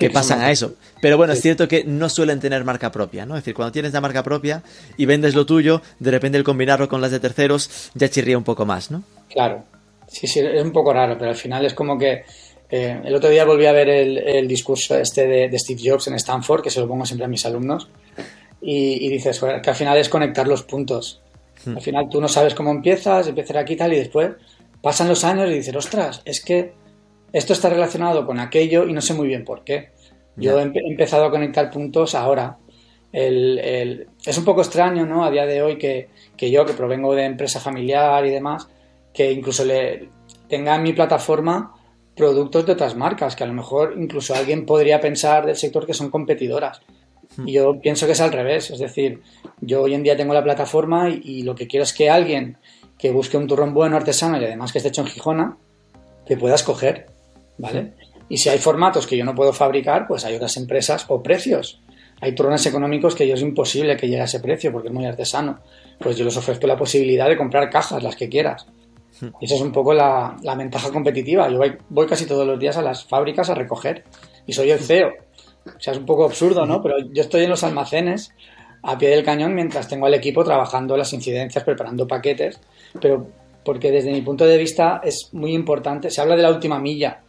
[0.00, 0.74] que pasan a eso.
[1.00, 3.36] Pero bueno, es cierto que no suelen tener marca propia, ¿no?
[3.36, 4.62] Es decir, cuando tienes la marca propia
[4.96, 8.44] y vendes lo tuyo, de repente el combinarlo con las de terceros ya chirría un
[8.44, 9.04] poco más, ¿no?
[9.28, 9.62] Claro,
[10.08, 12.24] sí, sí, es un poco raro, pero al final es como que
[12.70, 16.08] eh, el otro día volví a ver el, el discurso este de, de Steve Jobs
[16.08, 17.88] en Stanford, que se lo pongo siempre a mis alumnos,
[18.62, 21.20] y, y dices, que al final es conectar los puntos.
[21.64, 21.76] Hmm.
[21.76, 24.30] Al final tú no sabes cómo empiezas, empiezas aquí y tal, y después
[24.80, 26.72] pasan los años y dices, ostras, es que
[27.32, 29.90] esto está relacionado con aquello y no sé muy bien por qué.
[30.36, 32.56] Yo he empe- he empezado a conectar puntos ahora.
[33.12, 35.24] El- el- es un poco extraño, ¿no?
[35.24, 38.68] A día de hoy que, que yo, que provengo de empresa familiar y demás,
[39.12, 40.08] que incluso le
[40.48, 41.74] tenga en mi plataforma
[42.16, 45.94] productos de otras marcas, que a lo mejor incluso alguien podría pensar del sector que
[45.94, 46.80] son competidoras.
[47.46, 49.20] Y yo pienso que es al revés, es decir,
[49.60, 52.56] yo hoy en día tengo la plataforma y, y lo que quiero es que alguien
[52.98, 55.56] que busque un turrón bueno, artesano y además que esté hecho en Gijona,
[56.26, 57.06] te pueda escoger,
[57.60, 57.92] ¿vale?
[58.28, 61.80] Y si hay formatos que yo no puedo fabricar, pues hay otras empresas o precios.
[62.20, 65.06] Hay turrones económicos que yo es imposible que llegue a ese precio porque es muy
[65.06, 65.60] artesano.
[65.98, 68.66] Pues yo les ofrezco la posibilidad de comprar cajas, las que quieras.
[69.40, 71.48] Y esa es un poco la, la ventaja competitiva.
[71.50, 74.04] Yo voy, voy casi todos los días a las fábricas a recoger
[74.46, 75.10] y soy el CEO.
[75.66, 76.82] O sea, es un poco absurdo, ¿no?
[76.82, 78.32] Pero yo estoy en los almacenes
[78.82, 82.60] a pie del cañón mientras tengo al equipo trabajando las incidencias, preparando paquetes,
[83.00, 83.26] pero
[83.64, 87.20] porque desde mi punto de vista es muy importante, se habla de la última milla,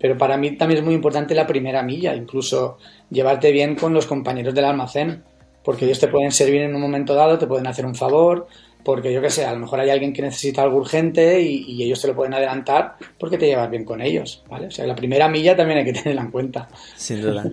[0.00, 2.78] pero para mí también es muy importante la primera milla, incluso
[3.10, 5.22] llevarte bien con los compañeros del almacén,
[5.62, 8.46] porque ellos te pueden servir en un momento dado, te pueden hacer un favor,
[8.82, 12.00] porque yo qué sé, a lo mejor hay alguien que necesita algo urgente y, ellos
[12.00, 14.68] te lo pueden adelantar porque te llevas bien con ellos, ¿vale?
[14.68, 16.68] O sea, la primera milla también hay que tenerla en cuenta.
[16.96, 17.44] Sin duda.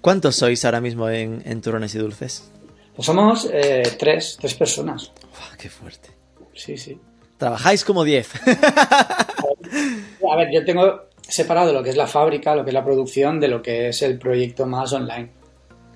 [0.00, 2.50] ¿Cuántos sois ahora mismo en, en Turrones y Dulces?
[2.96, 5.12] Pues somos eh, tres, tres personas.
[5.58, 6.10] ¡Qué fuerte!
[6.54, 6.98] Sí, sí.
[7.36, 8.30] Trabajáis como diez.
[8.46, 13.40] a ver, yo tengo separado lo que es la fábrica, lo que es la producción,
[13.40, 15.30] de lo que es el proyecto más online.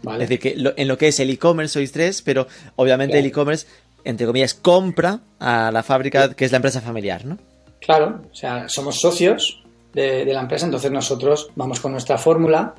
[0.02, 0.24] ¿vale?
[0.24, 3.66] Es decir, que en lo que es el e-commerce sois tres, pero obviamente el e-commerce
[4.04, 7.38] entre comillas, compra a la fábrica que es la empresa familiar, ¿no?
[7.80, 12.74] Claro, o sea, somos socios de, la empresa, entonces nosotros vamos con nuestra fórmula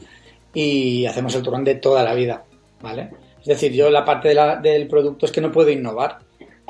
[0.54, 2.44] y hacemos el turrón de toda la vida,
[2.82, 3.10] ¿vale?
[3.40, 6.20] Es decir, yo la parte del producto es que no puedo innovar,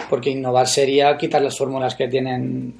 [0.09, 2.75] porque innovar sería quitar las fórmulas que tienen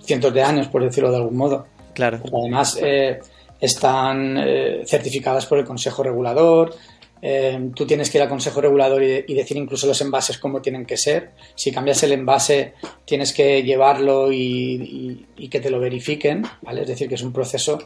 [0.00, 1.66] cientos de años, por decirlo de algún modo.
[1.98, 2.22] Claro.
[2.32, 3.18] además, eh,
[3.60, 6.76] están eh, certificadas por el Consejo Regulador,
[7.20, 10.86] eh, tú tienes que ir al consejo regulador y, decir incluso los envases cómo tienen
[10.86, 11.30] que ser.
[11.56, 16.82] Si cambias el envase, tienes que llevarlo y, que te lo verifiquen, ¿vale?
[16.82, 17.78] Es decir, que es un proceso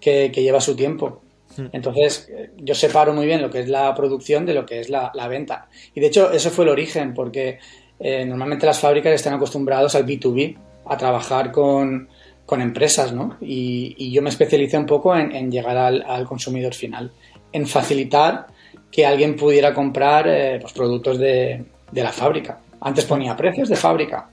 [0.00, 1.22] que, lleva su tiempo.
[1.56, 1.66] Hmm.
[1.72, 5.10] Entonces, yo separo muy bien lo que es la producción de lo que es la,
[5.28, 5.68] venta.
[5.92, 7.58] Y de hecho, eso fue el origen, porque
[7.98, 12.08] eh, normalmente las fábricas están acostumbrados al B2B, a trabajar con,
[12.56, 13.36] empresas, ¿no?
[13.40, 17.12] Y, yo me especialicé un poco en, llegar al, al consumidor final,
[17.52, 18.46] en facilitar
[18.90, 22.60] que alguien pudiera comprar eh, pues, productos de, la fábrica.
[22.80, 24.28] Antes ponía precios de fábrica.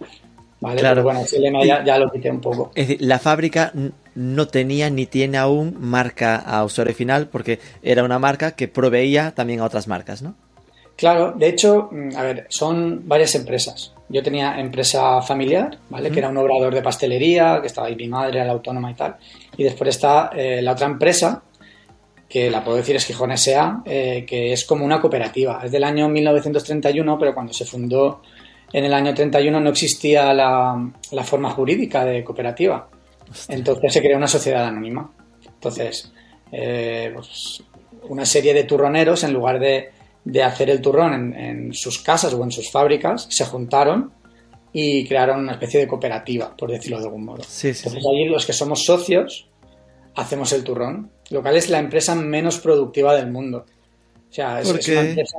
[0.60, 0.80] ¿vale?
[0.80, 1.04] Claro.
[1.04, 2.71] bueno, ese lema ya, lo quité un poco.
[2.75, 3.73] Es decir, la fábrica
[4.15, 9.32] no tenía ni tiene aún marca a usuario final porque era una marca que proveía
[9.32, 10.36] también a otras marcas, ¿no?
[10.95, 13.93] Claro, de hecho, mm, a ver, son varias empresas.
[14.08, 16.12] Yo tenía empresa familiar, ¿vale?
[16.12, 18.94] Que era un obrador de pastelería, que estaba ahí mi madre, era la autónoma y
[18.94, 19.15] tal.
[19.58, 21.44] Y después está eh, la otra empresa,
[22.30, 25.62] que la puedo decir es Gijón S.A., eh, que es como una cooperativa.
[25.63, 28.22] Es del año 1931, pero cuando se fundó
[28.72, 30.91] en el año 31 no existía la,
[31.24, 32.88] forma jurídica de cooperativa.
[33.48, 35.10] Entonces se creó una sociedad anónima.
[35.46, 36.12] Entonces,
[36.52, 37.63] eh, pues,
[38.10, 39.91] una serie de turroneros, en lugar de,
[40.44, 44.12] hacer el turrón en, sus casas o en sus fábricas, se juntaron
[44.74, 47.44] y crearon una especie de cooperativa, por decirlo de algún modo.
[47.44, 49.48] Entonces, ahí los que somos socios
[50.16, 53.66] hacemos el turrón Local es la empresa menos productiva del mundo.
[54.30, 55.38] O sea, es, una empresa.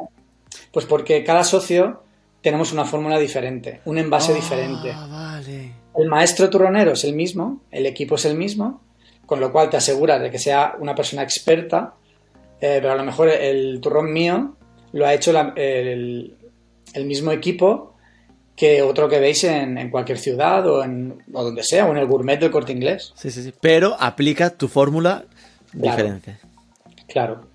[0.73, 2.03] Pues porque cada socio
[2.41, 4.93] tenemos una fórmula diferente, un envase ah, diferente.
[4.93, 5.73] Vale.
[5.95, 8.83] El maestro turronero es el mismo, el equipo es el mismo,
[9.25, 11.95] con lo cual te aseguras de que sea una persona experta,
[12.61, 14.57] eh, pero a lo mejor el turrón mío
[14.97, 16.35] lo ha hecho el,
[16.95, 17.95] el mismo equipo
[18.57, 22.07] que otro que veis en, cualquier ciudad o, en, o donde sea, o en el
[22.07, 23.13] gourmet del corte inglés.
[23.15, 23.53] Sí, sí, sí.
[23.61, 25.25] Pero aplica tu fórmula
[25.75, 26.39] diferente.
[27.07, 27.49] Claro.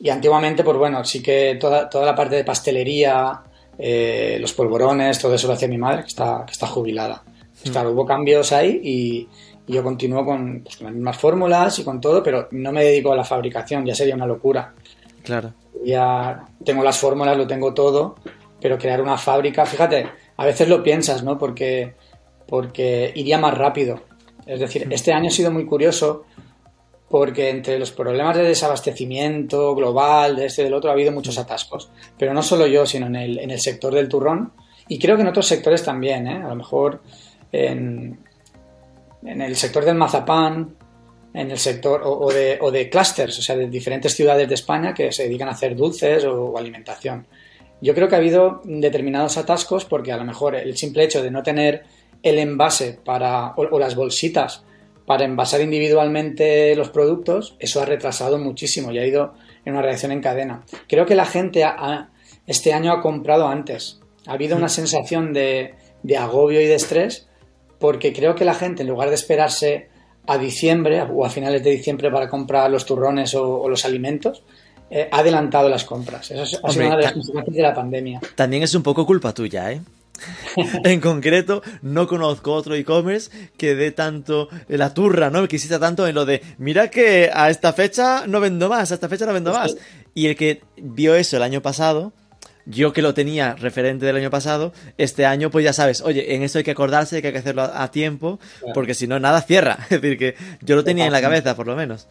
[0.00, 3.40] Y antiguamente, pues bueno, sí que toda, toda la parte de pastelería,
[3.78, 7.22] eh, los polvorones, todo eso lo hacía mi madre, que está, que está jubilada.
[7.60, 9.28] Pues claro, hubo cambios ahí y,
[9.66, 13.12] yo continúo con, pues, con, las mismas fórmulas y con todo, pero no me dedico
[13.12, 14.74] a la fabricación, ya sería una locura.
[15.22, 15.54] Claro.
[15.84, 18.16] Ya tengo las fórmulas, lo tengo todo,
[18.60, 21.38] pero crear una fábrica, fíjate, a veces lo piensas, ¿no?
[21.38, 21.94] Porque,
[22.46, 24.00] porque iría más rápido.
[24.46, 26.24] Es decir, este año ha sido muy curioso
[27.08, 31.38] porque entre los problemas de desabastecimiento global, de este y del otro, ha habido muchos
[31.38, 31.90] atascos.
[32.18, 34.52] Pero no solo yo, sino en el, en el sector del turrón
[34.88, 36.42] y creo que en otros sectores también, ¿eh?
[36.42, 37.02] a lo mejor
[37.52, 38.18] en,
[39.24, 40.76] en, el sector del mazapán,
[41.34, 44.94] en el sector o, de, o de clusters, o sea, de diferentes ciudades de España
[44.94, 47.26] que se dedican a hacer dulces o, alimentación.
[47.80, 51.32] Yo creo que ha habido determinados atascos porque a lo mejor el simple hecho de
[51.32, 51.82] no tener
[52.22, 54.64] el envase para, o las bolsitas
[55.06, 60.12] para envasar individualmente los productos, eso ha retrasado muchísimo y ha ido en una reacción
[60.12, 60.64] en cadena.
[60.88, 61.64] Creo que la gente
[62.46, 64.00] este año ha comprado antes.
[64.26, 65.74] Ha habido una sensación de,
[66.18, 67.28] agobio y de estrés
[67.78, 69.88] porque creo que la gente, en lugar de esperarse
[70.26, 74.42] a diciembre o a finales de diciembre para comprar los turrones o, los alimentos,
[74.90, 76.30] eh, ha adelantado las compras.
[76.30, 78.20] Eso es, una de las consecuencias de la pandemia.
[78.34, 79.80] También es un poco culpa tuya, ¿eh?
[80.84, 85.46] en concreto, no conozco otro e-commerce que dé tanto la turra, ¿no?
[85.48, 88.94] Que insista tanto en lo de, mira que a esta fecha no vendo más, a
[88.94, 89.76] esta fecha no vendo más.
[90.14, 92.12] Y el que vio eso el año pasado,
[92.66, 96.42] yo que lo tenía referente del año pasado, este año pues ya sabes, oye, en
[96.42, 98.38] eso hay que acordarse que hay que hacerlo a tiempo,
[98.72, 99.78] porque si no, nada cierra.
[99.90, 102.08] Es decir, que yo lo tenía en la cabeza, por lo menos.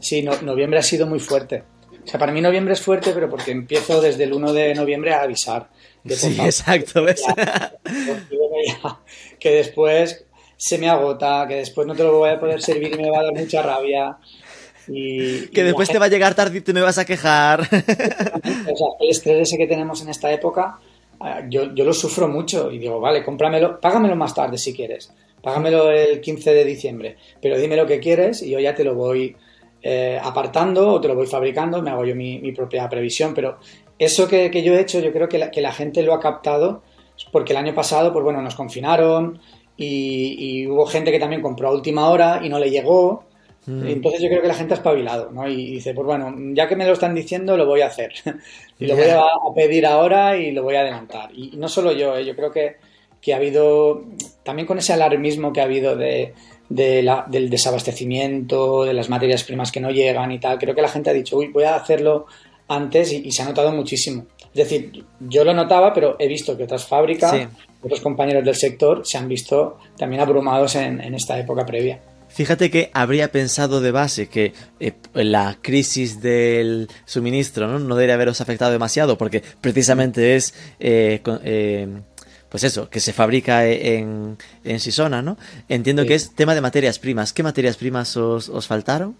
[0.00, 1.62] Sí, noviembre ha sido muy fuerte.
[2.04, 5.14] O sea, para mí noviembre es fuerte, pero porque empiezo desde el 1 de noviembre
[5.14, 5.68] a avisar
[6.10, 7.04] sí, exacto,
[9.38, 10.24] que después
[10.56, 13.20] se me agota, que después no te lo voy a poder servir y me va
[13.20, 14.16] a dar mucha rabia.
[14.88, 17.60] Y, que después te va a llegar tarde y te me vas a quejar.
[17.60, 20.78] o sea, el estrés ese que tenemos en esta época
[21.20, 25.12] ah, yo, yo lo sufro mucho y digo, vale, cómpramelo, págamelo más tarde si quieres,
[25.42, 28.94] págamelo el 15 de diciembre, pero dime lo que quieres y yo ya te lo
[28.94, 29.36] voy
[29.82, 33.58] eh, apartando o te lo voy fabricando, me hago yo mi, mi propia previsión, pero
[33.98, 36.20] eso que, que, yo he hecho, yo creo que la, que la gente lo ha
[36.20, 36.82] captado
[37.30, 39.40] porque el año pasado, pues bueno, nos confinaron
[39.76, 43.24] y, y hubo gente que también compró a última hora y no le llegó.
[43.66, 43.86] Mm.
[43.86, 45.48] Entonces yo creo que la gente ha espabilado, ¿no?
[45.48, 48.12] Y dice, pues bueno, ya que me lo están diciendo, lo voy a hacer.
[48.78, 49.22] y lo voy a,
[49.54, 51.30] pedir ahora y lo voy a adelantar.
[51.34, 52.24] Y, no solo yo, ¿eh?
[52.24, 52.76] yo creo que,
[53.20, 54.04] que, ha habido,
[54.42, 56.34] también con ese alarmismo que ha habido de,
[56.68, 60.82] de la, del desabastecimiento, de las materias primas que no llegan y tal, creo que
[60.82, 62.26] la gente ha dicho, uy, voy a hacerlo
[62.68, 64.26] antes y, y se ha notado muchísimo.
[64.54, 67.46] Es decir, yo lo notaba, pero he visto que otras fábricas, sí.
[67.82, 72.00] otros compañeros del sector se han visto también abrumados en, en esta época previa.
[72.34, 77.78] Fíjate que habría pensado de base que eh, la crisis del suministro ¿no?
[77.78, 81.88] no debería haberos afectado demasiado porque precisamente es eh, eh,
[82.48, 85.36] pues eso, que se fabrica en, en Sisona, ¿no?
[85.68, 86.08] Entiendo sí.
[86.08, 87.32] que es tema de materias primas.
[87.32, 89.16] ¿Qué materias primas os, os faltaron?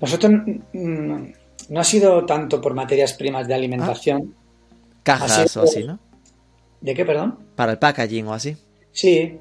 [0.00, 0.32] Nosotros
[0.72, 1.22] mm,
[1.68, 4.34] no ha sido tanto por materias primas de alimentación.
[4.36, 5.00] Ah.
[5.02, 5.98] Cajas o así, ¿no?
[6.80, 7.40] ¿De qué, perdón?
[7.56, 8.56] Para el packaging o así.
[8.92, 9.38] Sí,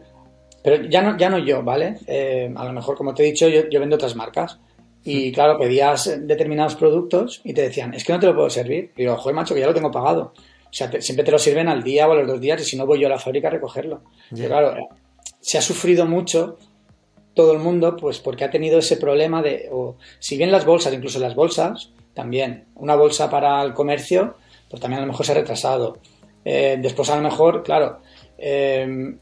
[0.64, 1.98] pero ya no, ya no yo, ¿vale?
[2.08, 4.60] Eh, a lo mejor, como te he dicho, yo, yo vendo otras marcas.
[5.04, 8.92] Y claro, pedías determinados productos y te decían, es que no te lo puedo servir.
[8.96, 10.34] Y digo, joder, macho, que ya lo tengo pagado.
[10.36, 12.66] O sea, te, siempre te lo sirven al día o a los dos días y
[12.66, 14.04] si no voy yo a la fábrica a recogerlo.
[14.30, 14.48] Yeah.
[14.48, 14.88] Pero claro,
[15.40, 16.58] se ha sufrido mucho
[17.34, 20.94] todo el mundo, pues porque ha tenido ese problema de, o si bien las bolsas,
[20.94, 24.36] incluso las bolsas, también, una bolsa para el comercio,
[24.70, 25.98] pues también a lo mejor se ha retrasado.
[26.46, 28.00] Eh, después a lo mejor, claro,
[28.38, 29.16] eh,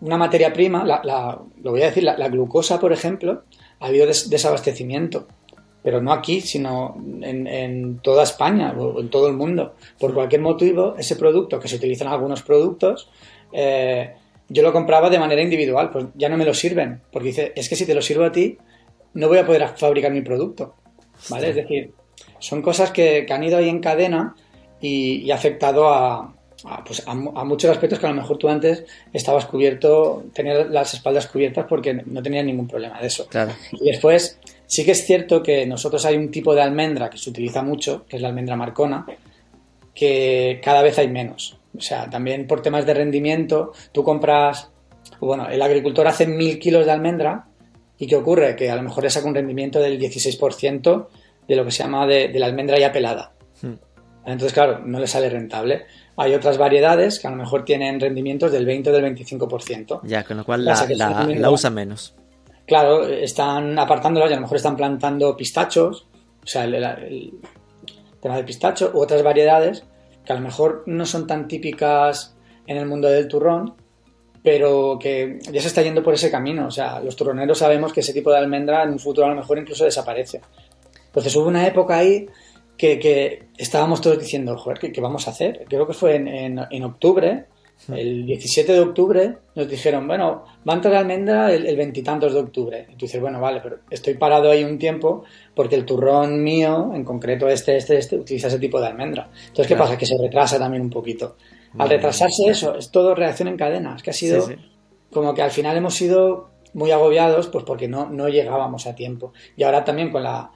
[0.00, 3.42] una materia prima, la, la, lo voy a decir, la, la, glucosa, por ejemplo,
[3.80, 5.26] ha habido des, desabastecimiento,
[5.82, 9.74] pero no aquí, sino en, en, toda España o en todo el mundo.
[9.98, 13.10] Por cualquier motivo, ese producto que se utiliza en algunos productos,
[13.52, 14.14] eh,
[14.48, 17.68] yo lo compraba de manera individual, pues ya no me lo sirven, porque dice, es
[17.68, 18.58] que si te lo sirvo a ti,
[19.14, 20.74] no voy a poder fabricar mi producto,
[21.28, 21.44] ¿vale?
[21.44, 21.50] Sí.
[21.50, 21.92] Es decir,
[22.38, 24.34] son cosas que, que, han ido ahí en cadena
[24.80, 28.38] y, y ha afectado a, a, pues a, a, muchos aspectos que a lo mejor
[28.38, 33.26] tú antes estabas cubierto, tenías las espaldas cubiertas porque no tenías ningún problema de eso.
[33.28, 33.52] Claro.
[33.72, 37.30] Y después, sí que es cierto que nosotros hay un tipo de almendra que se
[37.30, 39.06] utiliza mucho, que es la almendra marcona,
[39.94, 41.58] que cada vez hay menos.
[41.76, 44.70] O sea, también por temas de rendimiento, tú compras,
[45.20, 47.46] bueno, el agricultor hace mil kilos de almendra
[47.98, 48.56] y ¿qué ocurre?
[48.56, 51.06] Que a lo mejor le saca un rendimiento del 16%
[51.46, 53.32] de lo que se llama de, de la almendra ya pelada.
[53.62, 53.74] Hmm.
[54.24, 55.86] Entonces, claro, no le sale rentable.
[56.16, 60.00] Hay otras variedades que a lo mejor tienen rendimientos del 20 o del 25%.
[60.04, 62.14] Ya, con lo cual la, la, la usan menos.
[62.66, 66.06] Claro, están apartándolas y a lo mejor están plantando pistachos,
[66.42, 67.32] o sea, el, el
[68.20, 69.84] tema de pistacho, u otras variedades
[70.24, 73.74] que a lo mejor no son tan típicas en el mundo del turrón,
[74.42, 76.66] pero que ya se está yendo por ese camino.
[76.66, 79.36] O sea, los turroneros sabemos que ese tipo de almendra en un futuro a lo
[79.36, 80.40] mejor incluso desaparece.
[81.06, 82.28] Entonces hubo una época ahí
[82.80, 85.66] que, que estábamos todos diciendo, joder, ¿qué, ¿qué, vamos a hacer?
[85.68, 87.44] Creo que fue en, en, en, octubre,
[87.88, 92.86] el 17 de octubre, nos dijeron, bueno, va a entrar almendra el veintitantos de octubre.
[92.90, 96.92] Y tú dices, bueno, vale, pero estoy parado ahí un tiempo porque el turrón mío,
[96.94, 99.28] en concreto este, este, este, utiliza ese tipo de almendra.
[99.30, 99.84] Entonces, ¿qué claro.
[99.84, 99.98] pasa?
[99.98, 101.36] Que se retrasa también un poquito.
[101.76, 103.94] Al retrasarse eso, es todo reacción en cadena.
[103.94, 104.60] Es que ha sido sí, sí.
[105.12, 109.34] como que al final hemos sido muy agobiados pues porque no, no llegábamos a tiempo.
[109.54, 110.50] Y ahora también con la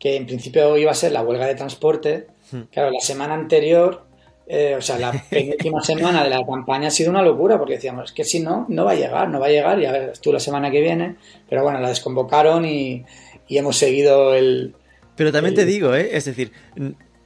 [0.00, 2.26] que en principio iba a ser la huelga de transporte.
[2.50, 2.62] Hmm.
[2.72, 4.02] Claro, la semana anterior,
[4.48, 8.06] eh, o sea, la última semana de la campaña ha sido una locura, porque decíamos,
[8.06, 10.18] es que si no, no va a llegar, no va a llegar, y a ver,
[10.18, 11.16] tú la semana que viene,
[11.48, 13.04] pero bueno, la desconvocaron y,
[13.46, 14.74] y hemos seguido el...
[15.16, 15.60] Pero también el...
[15.60, 16.08] te digo, ¿eh?
[16.12, 16.50] es decir,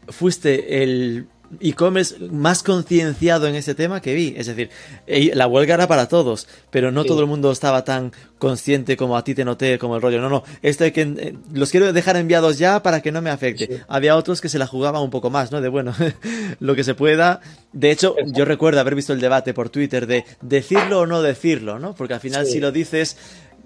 [0.09, 1.29] fuiste el
[1.61, 4.35] e-commerce más concienciado en ese tema que vi.
[4.37, 4.71] Es decir,
[5.07, 7.09] la huelga era para todos, pero no sí.
[7.09, 10.21] todo el mundo estaba tan consciente como a ti te noté, como el rollo.
[10.21, 11.03] No, no, esto hay que.
[11.03, 13.67] Eh, los quiero dejar enviados ya para que no me afecte.
[13.67, 13.83] Sí.
[13.89, 15.61] Había otros que se la jugaban un poco más, ¿no?
[15.61, 15.95] De bueno,
[16.61, 17.41] lo que se pueda.
[17.73, 21.79] De hecho, yo recuerdo haber visto el debate por Twitter de decirlo o no decirlo,
[21.79, 21.95] ¿no?
[21.95, 22.53] Porque al final, sí.
[22.53, 23.17] si lo dices.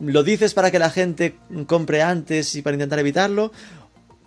[0.00, 1.34] ¿Lo dices para que la gente
[1.66, 3.50] compre antes y para intentar evitarlo?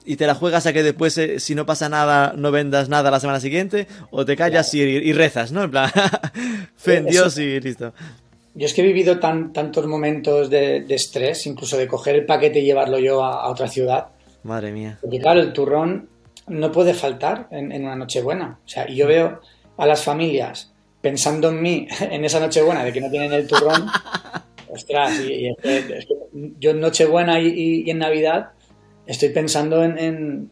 [0.06, 3.12] Y te la juegas a que después, eh, si no pasa nada, no vendas nada
[3.12, 4.90] la semana siguiente, o te callas claro.
[4.90, 5.64] y, y, rezas, ¿no?
[5.64, 5.92] En plan,
[6.76, 7.94] fe en Dios y listo.
[8.54, 12.26] Yo es que he vivido tan, tantos momentos de, de, estrés, incluso de coger el
[12.26, 14.08] paquete y llevarlo yo a, a, otra ciudad.
[14.44, 14.98] Madre mía.
[15.02, 16.10] Porque claro, el turrón
[16.48, 18.60] no puede faltar en, en una Nochebuena.
[18.66, 19.40] O sea, y yo veo
[19.78, 23.88] a las familias pensando en mí en esa Nochebuena de que no tienen el turrón.
[24.68, 26.16] Ostras, y, y es que, es que
[26.60, 28.52] yo en Nochebuena y, y en Navidad
[29.06, 30.52] estoy pensando en, en,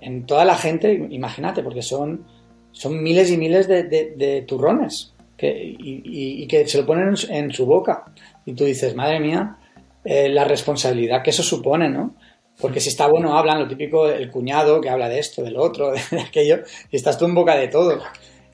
[0.00, 2.24] en, toda la gente, imagínate, porque son,
[2.72, 6.86] son miles y miles de, de- de turrones que, y, y- y que se lo
[6.86, 8.04] ponen en su- en su boca.
[8.44, 9.58] Y tú dices, madre mía,
[10.04, 12.14] eh, la responsabilidad que eso supone, ¿no?
[12.60, 15.92] Porque si está bueno, hablan, lo típico, el cuñado que habla de esto, del otro,
[16.10, 16.60] de aquello,
[16.90, 18.00] y estás tú en boca de todo.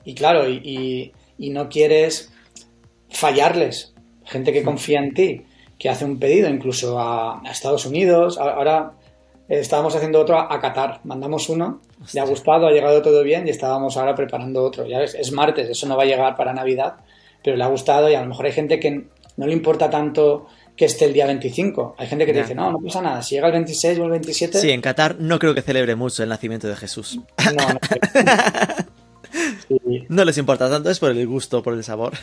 [0.03, 2.31] Y claro, y, y- no quieres
[3.09, 3.93] fallarles.
[4.25, 5.41] Gente que confía en ti,
[5.77, 8.37] que hace un pedido incluso a, a Estados Unidos.
[8.37, 8.93] Ahora
[9.49, 11.01] estábamos haciendo otro a, a Qatar.
[11.03, 11.81] Mandamos uno,
[12.13, 14.85] le ha gustado, ha llegado todo bien y estábamos ahora preparando otro.
[14.85, 16.95] Ya ves, es martes, eso no va a llegar para Navidad,
[17.43, 20.47] pero le ha gustado y a lo mejor hay gente que no le importa tanto
[20.75, 21.95] que esté el día 25.
[21.99, 22.43] Hay gente que te Ya.
[22.43, 24.57] dice, no, no pasa nada, si llega el 26 o el 27...
[24.59, 27.19] Sí, en Qatar no creo que celebre mucho el nacimiento de Jesús.
[27.45, 27.79] No, no.
[29.67, 29.79] Sí.
[30.09, 32.13] No les importa tanto, es por el gusto, por el sabor.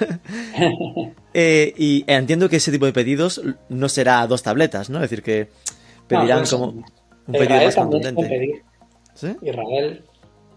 [1.33, 4.97] Eh, y entiendo que ese tipo de pedidos no será dos tabletas, ¿no?
[4.99, 5.49] Es decir, que
[6.09, 6.85] pedirán No, como no,
[7.27, 8.39] un pedido Israel más también suele contundente.
[8.39, 8.62] pedir.
[9.14, 9.37] ¿Sí?
[9.47, 10.05] Israel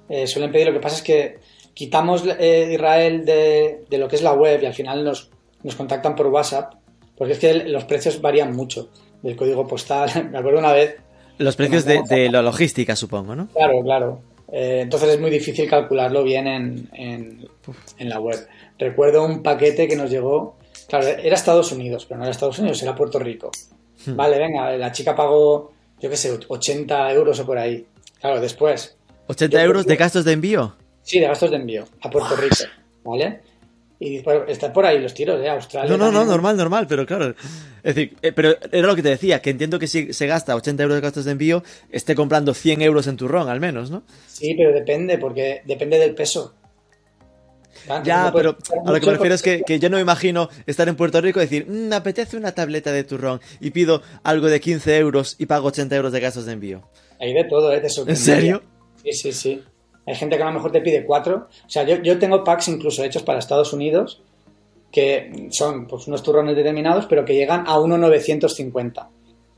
[0.09, 0.67] eh, suelen pedir.
[0.67, 1.39] Lo que pasa es que
[1.73, 5.29] quitamos eh, Israel de, de lo que es la web y al final nos,
[5.63, 6.73] nos contactan por WhatsApp,
[7.17, 8.89] porque es que el- los precios varían mucho
[9.21, 10.09] del código postal.
[10.31, 10.95] Me acuerdo una vez,
[11.37, 13.47] Los precios de, de la logística, supongo, ¿no?
[13.47, 14.21] claro, claro.
[14.51, 17.47] Eh, entonces es muy difícil calcularlo bien en, en-
[17.97, 18.37] en la web.
[18.77, 20.57] Recuerdo un paquete que nos llegó,
[20.87, 23.49] claro, era Estados Unidos, pero no era Estados Unidos, era Puerto Rico.
[24.05, 24.15] Hmm.
[24.15, 25.71] Vale, venga, la chica pagó,
[26.03, 27.85] yo qué sé, 80 euros o por ahí.
[28.19, 28.95] Claro, después,
[29.27, 30.75] 80 Yo- euros de gastos de envío.
[31.01, 32.55] Sí, de gastos de envío a Puerto Rico,
[33.03, 33.39] ¿vale?
[33.99, 35.47] Y están por ahí los tiros, ¿eh?
[35.49, 35.89] Australia.
[35.89, 37.33] No, no, no, normal, normal, pero claro.
[37.83, 40.55] Es decir, eh, pero era lo que te decía, que entiendo que si se gasta
[40.57, 44.03] 80 euros de gastos de envío, esté comprando 100 euros en turrón, al menos, ¿no?
[44.27, 46.53] Sí, pero depende, porque depende del peso.
[47.85, 50.01] Claro, Ya, no pero a lo que me refiero es que, que yo no me
[50.01, 53.71] imagino estar en Puerto Rico y decir, "Mm, me apetece una tableta de turrón y
[53.71, 56.81] pido algo de 15 euros y pago 80 euros de gastos de envío.
[57.19, 57.79] Hay de todo, ¿eh?
[57.79, 58.61] Te ¿En serio?
[59.03, 59.63] Sí, sí, sí.
[60.05, 61.47] Hay gente que a lo mejor te pide cuatro.
[61.65, 64.21] O sea, yo, yo tengo packs incluso hechos para Estados Unidos
[64.91, 69.09] que son pues, unos turrones determinados, pero que llegan a 1,950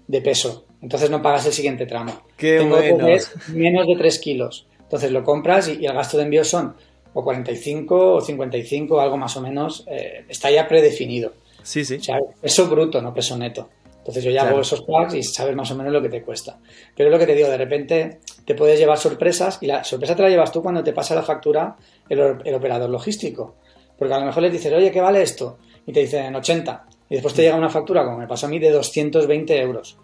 [0.07, 0.65] de peso.
[0.81, 2.21] Entonces no pagas el siguiente tramo.
[2.37, 3.05] Qué tengo bueno.
[3.53, 4.67] menos de 3 kilos.
[4.79, 6.75] Entonces lo compras y, y el gasto de envío son
[7.15, 9.83] o 45 o 55, algo más o menos.
[9.87, 11.33] eh, está ya predefinido.
[11.63, 11.95] Sí, sí.
[11.95, 13.69] O sea, peso bruto, no peso neto.
[13.97, 14.55] Entonces yo ya Claro.
[14.57, 16.59] hago esos packs y sabes más o menos lo que te cuesta.
[16.95, 20.15] Pero es lo que te digo, de repente te puedes llevar sorpresas y la sorpresa
[20.15, 21.75] te la llevas tú cuando te pasa la factura
[22.07, 23.55] el, or- el operador logístico.
[23.97, 25.57] Porque a lo mejor les dices, oye, ¿qué vale esto?
[25.87, 26.85] Y te dicen 80.
[27.09, 29.97] Y después te llega una factura, como me pasó a mí, de 220 euros.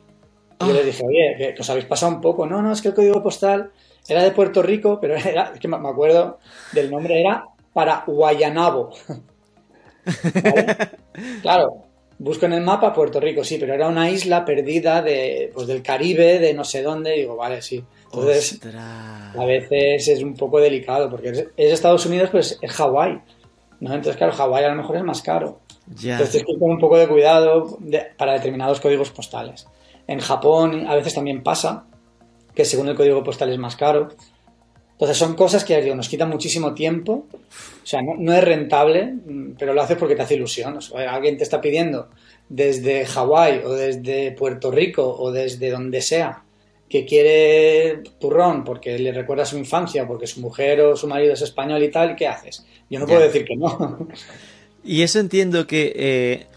[0.61, 0.73] Y yo Ah.
[0.73, 2.47] les dije, oye, que, que os habéis pasado un poco.
[2.47, 3.69] No, no, es que el código postal
[4.11, 6.39] era de Puerto Rico, pero era, es que me acuerdo
[6.73, 8.91] del nombre, era para Guayanabo.
[10.43, 10.77] ¿Vale?
[11.41, 11.83] Claro,
[12.19, 15.81] busco en el mapa Puerto Rico, sí, pero era una isla perdida de, pues, del
[15.83, 17.17] Caribe, de no sé dónde.
[17.17, 17.83] Y digo, vale, sí.
[18.05, 19.35] Entonces, Ostras.
[19.37, 23.21] a veces es un poco delicado, porque es, es Estados Unidos, pues es Hawái.
[23.81, 23.93] ¿no?
[23.93, 25.59] Entonces, claro, Hawái a lo mejor es más caro.
[25.95, 26.13] Ya.
[26.13, 29.67] Entonces con un poco de cuidado de- para determinados códigos postales.
[30.07, 31.85] En Japón a veces también pasa
[32.55, 34.09] que según el código postal es más caro.
[34.91, 37.25] Entonces son cosas que digo, nos quitan muchísimo tiempo.
[37.31, 40.77] O sea, no, no es rentable, mm, pero lo haces porque te hace ilusión.
[40.77, 42.09] O sea, alguien te está pidiendo
[42.49, 46.43] desde Hawái o desde Puerto Rico o desde donde sea
[46.91, 51.33] que quiere turrón porque le recuerda a su infancia, porque su mujer o su marido
[51.33, 52.65] es español y tal, ¿y qué haces?
[52.89, 54.07] Yo no puedo decir que no.
[54.83, 56.47] Y eso entiendo que eh,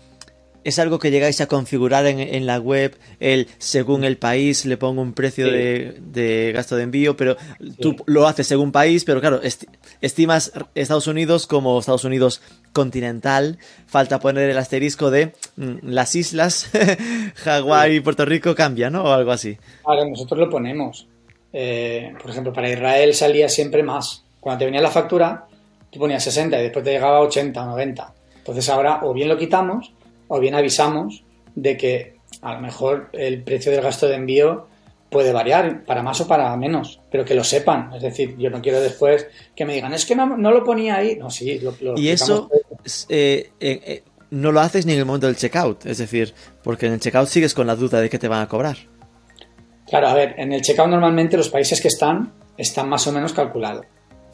[0.64, 4.76] es algo que llegáis a configurar en, en la web, el según el país le
[4.76, 5.52] pongo un precio Sí.
[5.52, 7.36] de, de gasto de envío, pero
[7.80, 9.68] tú lo haces según país, pero claro, esti-
[10.00, 12.40] estimas Estados Unidos como Estados Unidos
[12.72, 16.70] continental, falta poner el asterisco de mm, las islas,
[17.44, 19.04] Hawái y Puerto Rico cambia, ¿no?
[19.04, 19.56] O algo así.
[19.84, 21.06] Ahora, nosotros lo ponemos.
[21.52, 24.24] Eh, por ejemplo, para Israel salía siempre más.
[24.40, 25.46] Cuando te venía la factura,
[25.90, 28.12] tú ponías 60 y después te llegaba 80 o 90.
[28.38, 29.92] Entonces ahora o bien lo quitamos
[30.28, 34.66] o bien avisamos de que a lo mejor el precio del gasto de envío
[35.10, 37.92] puede variar para más o para menos, pero que lo sepan.
[37.94, 40.96] Es decir, yo no quiero después que me digan, es que no, no lo ponía
[40.96, 41.16] ahí.
[41.16, 42.50] No, sí, lo, lo Y eso
[43.08, 46.86] eh, eh, eh, no lo haces ni en el momento del checkout, es decir, porque
[46.86, 48.76] en el checkout sigues con la duda de que te van a cobrar.
[49.86, 53.32] Claro, a ver, en el checkout normalmente los países que están están más o menos
[53.32, 53.86] calculados,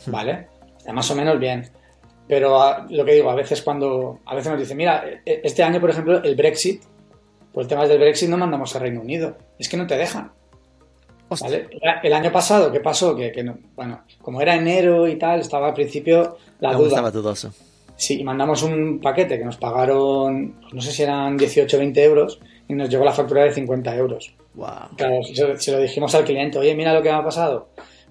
[0.07, 0.47] ¿vale?
[0.79, 1.69] Está más o menos bien.
[2.31, 5.65] Pero a- lo que digo, a veces cuando, a veces nos dicen, mira, e- este
[5.65, 6.83] año, por ejemplo, el Brexit,
[7.53, 10.31] por el tema del Brexit no mandamos a Reino Unido, es que no te dejan.
[11.41, 11.69] ¿vale?
[12.03, 13.15] El año pasado, ¿qué pasó?
[13.17, 16.89] Que, que no- bueno, como era enero y tal, estaba al principio la Aún duda.
[16.89, 17.53] estaba dudoso.
[17.97, 21.81] Sí, y mandamos un paquete que nos pagaron, pues no sé si eran 18 o
[21.81, 24.33] 20 euros, y nos llegó la factura de 50 euros.
[24.55, 24.69] Wow.
[24.97, 27.69] Claro, se, se lo dijimos al cliente, oye, mira lo que me ha pasado.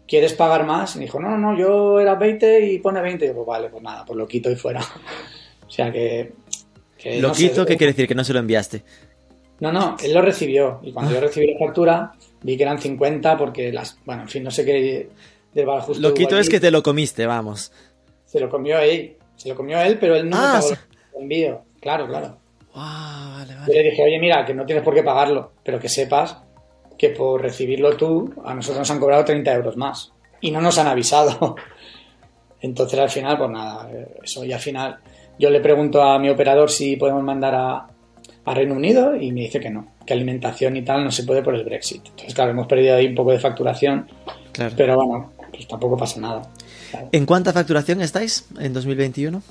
[0.10, 0.96] ¿Quieres pagar más?
[0.96, 3.26] Y dijo, no, no, no, yo era 20 y pone 20.
[3.26, 4.82] Y digo, vale, pues nada, pues lo quito y fuera.
[5.68, 6.34] o sea que...
[6.98, 8.08] que ¿Lo quito qué quiere decir?
[8.08, 8.84] Que no se lo enviaste.
[9.60, 10.80] No, no, él lo recibió.
[10.82, 14.00] Y cuando yo recibí la factura, vi que eran 50 porque las...
[14.04, 15.10] Bueno, en fin, no sé qué
[15.54, 15.68] del
[16.00, 17.72] Lo quito es que te lo comiste, vamos.
[18.26, 19.16] Se lo comió él.
[19.36, 20.70] Se lo comió él, pero él no ah, me
[21.18, 21.64] el envío.
[21.80, 22.38] Claro, claro.
[22.74, 23.74] vale, vale.
[23.74, 26.38] Yo le dije, oye, mira, que no tienes por qué pagarlo, pero que sepas
[27.00, 30.12] que por recibirlo tú, a nosotros nos han cobrado 30 euros más.
[30.42, 31.56] Y no nos han avisado.
[32.62, 33.90] Entonces al final, pues nada,
[34.22, 34.44] eso.
[34.44, 35.00] Y al final
[35.40, 37.88] yo le pregunto a mi operador si podemos mandar a,
[38.44, 41.42] a Reino Unido y me dice que no, que alimentación y tal no se puede
[41.42, 42.06] por el Brexit.
[42.06, 44.10] Entonces, claro, hemos perdido ahí un poco de facturación.
[44.52, 44.74] Claro.
[44.76, 46.42] Pero bueno, pues tampoco pasa nada.
[47.14, 49.42] ¿En cuánta facturación estáis en 2021?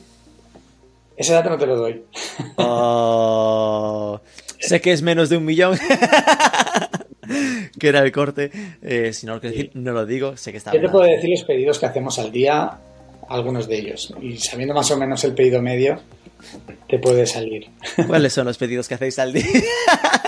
[1.16, 2.05] Ese dato no te lo doy.
[2.57, 4.20] Oh,
[4.59, 5.78] sé que es menos de un millón.
[7.78, 8.50] que era el corte.
[8.82, 10.36] Eh, si no lo decir, no lo digo.
[10.36, 10.72] Sé que está.
[10.72, 12.78] Yo te puedo decir los pedidos que hacemos al día,
[13.28, 14.14] algunos de ellos.
[14.20, 16.00] Y sabiendo más o menos el pedido medio,
[16.88, 17.68] te puede salir.
[18.06, 19.46] ¿Cuáles son los pedidos que hacéis al día?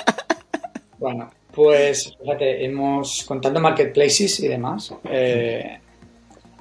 [0.98, 5.78] bueno, pues fíjate, hemos, contando marketplaces y demás, eh,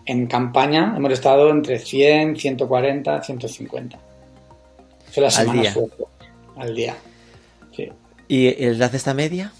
[0.06, 4.00] en campaña hemos estado entre 100, 140, 150
[5.38, 5.76] al día.
[6.58, 6.96] al día.
[8.28, 9.52] ¿Y el de esta media?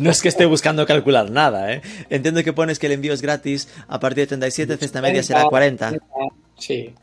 [0.00, 1.82] No es que esté buscando calcular nada, ¿eh?
[2.08, 5.44] Entiendo que pones que el envío es gratis a partir de 37, esta media será
[5.44, 5.92] 40.
[6.58, 6.94] Sí.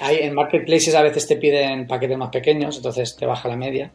[0.00, 3.92] Hay, en marketplaces a veces te piden paquetes más pequeños, entonces te baja la media.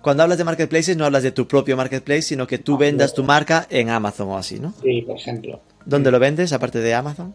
[0.00, 3.24] Cuando hablas de marketplaces no hablas de tu propio marketplace, sino que tú vendas tu
[3.24, 4.72] marca en Amazon o así, ¿no?
[4.80, 5.60] Sí, por ejemplo.
[5.84, 7.34] ¿Dónde lo vendes aparte de Amazon?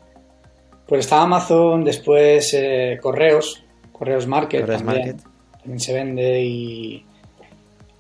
[0.88, 7.06] Pues está Amazon, después eh, Correos, Correos Market, también, se vende y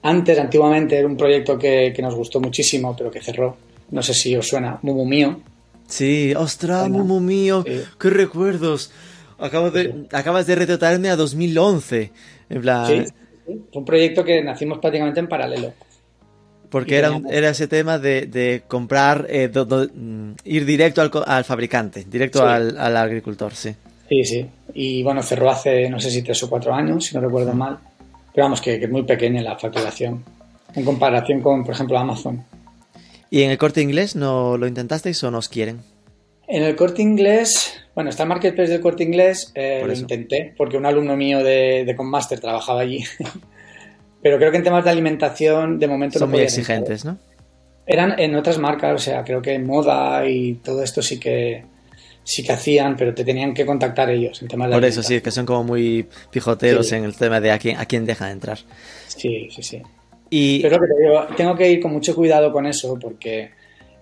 [0.01, 3.57] antes, antiguamente, era un proyecto que, nos gustó muchísimo, pero que cerró.
[3.91, 5.41] No sé si os suena, Mumu Mío.
[5.87, 8.91] Sí, ostras, Mumu Mío, qué recuerdos.
[9.39, 12.11] Acabo de, acabas de retratarme a 2011.
[12.49, 12.87] En plan...
[12.87, 13.13] Sí,
[13.45, 15.73] fue un proyecto que nacimos prácticamente en paralelo.
[16.69, 22.77] Porque era, era ese tema de, comprar, eh, mm, ir directo al, fabricante, directo al,
[22.95, 23.73] agricultor, sí.
[24.07, 24.45] Sí, sí.
[24.73, 27.79] Y bueno, cerró hace, no sé si tres o cuatro años, si no recuerdo mal.
[28.33, 30.23] Pero vamos, que, es muy pequeña la facturación
[30.75, 32.43] en comparación con, por ejemplo, Amazon.
[33.29, 35.81] ¿Y en el corte inglés no lo intentasteis o nos quieren?
[36.47, 40.77] En el corte inglés, bueno, está el marketplace del corte inglés, eh, lo intenté, porque
[40.77, 43.03] un alumno mío de, de Conmaster trabajaba allí.
[44.21, 47.17] Pero creo que en temas de alimentación, de momento Son muy exigentes, ¿no?
[47.85, 51.63] Eran en otras marcas, o sea, creo que en moda y todo esto sí que
[52.23, 55.21] sí que hacían, pero te tenían que contactar ellos en temas de Por eso sí,
[55.21, 58.59] que son como muy pijoteros en el tema de a quién, a quién dejan entrar.
[59.07, 59.81] Sí, sí, sí.
[60.29, 60.61] Y...
[60.61, 63.51] Pero que te digo, tengo que ir con mucho cuidado con eso porque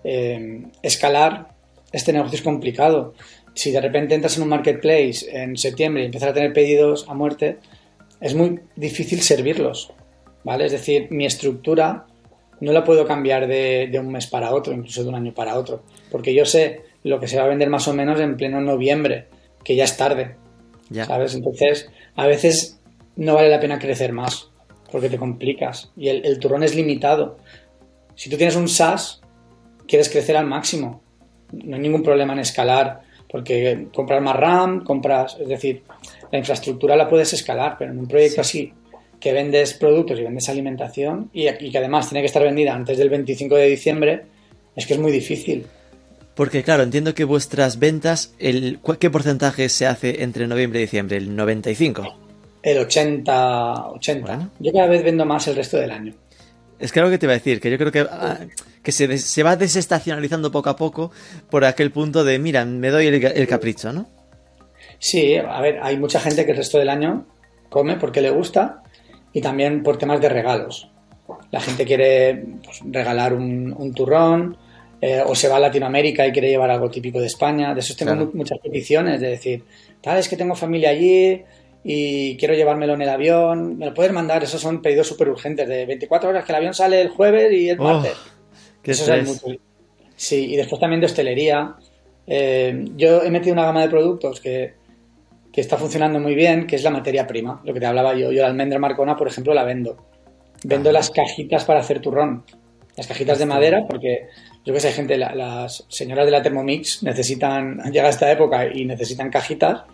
[0.04, 1.48] eh, escalar
[1.92, 3.14] este negocio es complicado.
[3.54, 7.14] Si de repente entras en un marketplace en septiembre y empiezas a tener pedidos a
[7.14, 7.58] muerte,
[8.20, 9.92] es muy difícil servirlos.
[10.44, 10.66] ¿vale?
[10.66, 12.06] Es decir, mi estructura
[12.60, 15.82] no la puedo cambiar de, un mes para otro, incluso de un año para otro,
[16.10, 19.26] porque yo sé lo que se va a vender más o menos en pleno noviembre,
[19.64, 20.36] que ya es tarde,
[21.06, 21.34] ¿sabes?
[21.34, 22.80] Entonces, a veces
[23.16, 24.50] no vale la pena crecer más,
[24.90, 27.38] porque te complicas y el, turrón es limitado.
[28.14, 29.20] Si tú tienes un SaaS,
[29.86, 31.02] quieres crecer al máximo,
[31.52, 35.82] no hay ningún problema en escalar, porque compras más RAM, compras, es decir,
[36.32, 38.72] la infraestructura la puedes escalar, pero en un proyecto así
[39.20, 43.10] que vendes productos y vendes alimentación y, que además tiene que estar vendida antes del
[43.10, 44.22] 25 de diciembre,
[44.76, 45.66] es que es muy difícil.
[46.38, 51.16] Porque claro, entiendo que vuestras ventas, el, ¿qué porcentaje se hace entre noviembre y diciembre?
[51.16, 52.14] ¿El 95?
[52.62, 54.50] El 80, 80.
[54.60, 56.14] Yo cada vez vendo más el resto del año.
[56.78, 58.38] Es que lo que te iba a decir, que yo creo que, ah,
[58.84, 61.10] que se, se, va desestacionalizando poco a poco
[61.50, 64.08] por aquel punto de, mira, me doy el, el capricho, ¿no?
[65.00, 67.26] Sí, a ver, hay mucha gente que el resto del año
[67.68, 68.84] come porque le gusta
[69.32, 70.88] y también por temas de regalos.
[71.50, 74.56] La gente quiere pues, regalar un, turrón
[75.00, 77.74] eh, o se va a Latinoamérica y quiere llevar algo típico de España.
[77.74, 79.64] De eso tengo muchas peticiones de decir,
[80.00, 81.42] tal, es que tengo familia allí
[81.84, 83.78] y quiero llevármelo en el avión.
[83.78, 86.74] Me lo puedes mandar, esos son pedidos súper urgentes de 24 horas, que el avión
[86.74, 88.16] sale el jueves y el oh, martes.
[88.84, 89.42] eso es
[90.16, 91.76] Sí, y después también de hostelería.
[92.26, 94.74] Eh, yo he metido una gama de productos que
[95.58, 98.30] que está funcionando muy bien, que es la materia prima, lo que te hablaba yo.
[98.30, 99.96] Yo la almendra marcona, por ejemplo, la vendo.
[100.62, 102.44] Vendo las cajitas para hacer turrón.
[102.96, 104.28] Las cajitas de madera, porque
[104.68, 109.30] yo que sé, gente, las señoras de la Thermomix necesitan, llega esta época y necesitan
[109.30, 109.84] cajitas,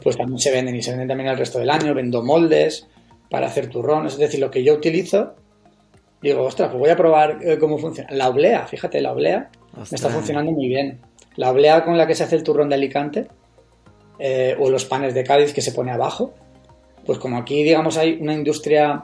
[0.00, 1.92] pues también se venden y se venden también el resto del año.
[1.92, 2.86] Vendo moldes
[3.28, 5.34] para hacer turrón, es decir, lo que yo utilizo
[6.22, 8.10] digo, ostras, pues voy a probar eh, cómo funciona.
[8.12, 11.00] La oblea, fíjate, la oblea me está funcionando muy bien.
[11.34, 13.26] La oblea con la que se hace el turrón de Alicante
[14.20, 16.32] eh, o los panes de Cádiz que se pone abajo,
[17.04, 19.02] pues como aquí, digamos, hay una industria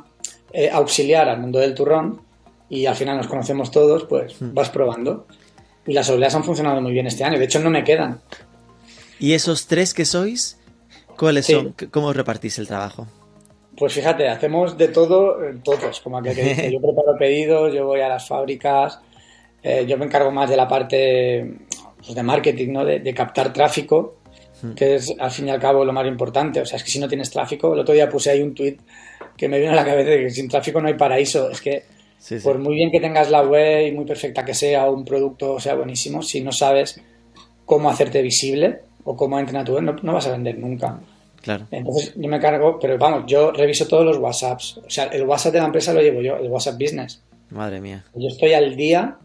[0.52, 2.27] eh, auxiliar al mundo del turrón
[2.68, 5.26] y al final nos conocemos todos, pues vas probando.
[5.86, 7.38] Y las obleas han funcionado muy bien este año.
[7.38, 8.20] De hecho, no me quedan.
[9.18, 10.58] ¿Y esos tres que sois?
[11.16, 11.54] ¿Cuáles Sí.
[11.54, 11.74] son?
[11.90, 13.06] ¿Cómo repartís el trabajo?
[13.76, 16.72] Pues fíjate, hacemos de todo, eh, todos, como aquel que dice.
[16.72, 18.98] Yo preparo pedidos, yo voy a las fábricas,
[19.62, 21.54] eh, yo me encargo más de la parte
[21.96, 22.84] pues, de marketing, ¿no?
[22.84, 24.16] De, de captar tráfico,
[24.76, 26.60] que es al fin y al cabo lo más importante.
[26.60, 28.76] O sea, es que si no tienes tráfico, el otro día puse ahí un tweet
[29.36, 31.48] que me vino a la cabeza de que sin tráfico no hay paraíso.
[31.50, 31.84] Es que
[32.18, 32.44] Sí, sí.
[32.44, 35.60] por muy bien que tengas la web y muy perfecta que sea, o un producto
[35.60, 37.00] sea buenísimo, si no sabes
[37.64, 41.00] cómo hacerte visible o cómo entrar a tu web, no, no vas a vender nunca.
[41.40, 41.66] Claro.
[41.70, 44.78] Entonces yo me cargo, pero vamos, yo reviso todos los WhatsApps.
[44.78, 47.22] O sea, el WhatsApp de la empresa lo llevo yo, el WhatsApp Business.
[47.50, 48.04] Madre mía.
[48.14, 49.16] Yo estoy al día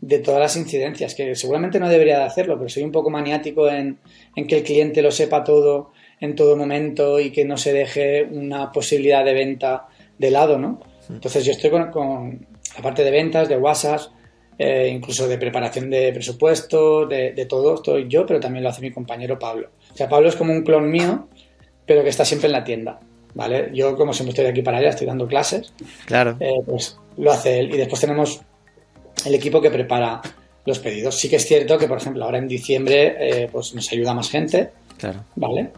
[0.00, 3.68] de todas las incidencias, que seguramente no debería de hacerlo, pero soy un poco maniático
[3.68, 3.98] en,
[4.34, 8.24] en que el cliente lo sepa todo en todo momento y que no se deje
[8.24, 9.88] una posibilidad de venta
[10.18, 10.80] de lado, ¿no?
[11.14, 12.46] Entonces yo estoy con, con
[12.76, 14.00] la parte de ventas, de WhatsApp,
[14.58, 18.80] eh, incluso de preparación de presupuesto, de, de todo, estoy yo, pero también lo hace
[18.82, 19.70] mi compañero Pablo.
[19.92, 21.28] O sea, Pablo es como un clon mío,
[21.86, 23.00] pero que está siempre en la tienda,
[23.34, 23.70] ¿vale?
[23.72, 25.72] Yo como siempre estoy aquí para allá, estoy dando clases,
[26.06, 26.36] Claro.
[26.40, 27.74] eh, pues lo hace él.
[27.74, 28.40] Y después tenemos
[29.24, 30.20] el equipo que prepara
[30.66, 31.16] los pedidos.
[31.16, 34.30] Sí que es cierto que, por ejemplo, ahora en diciembre eh, pues nos ayuda más
[34.30, 35.24] gente, Claro.
[35.36, 35.70] ¿vale?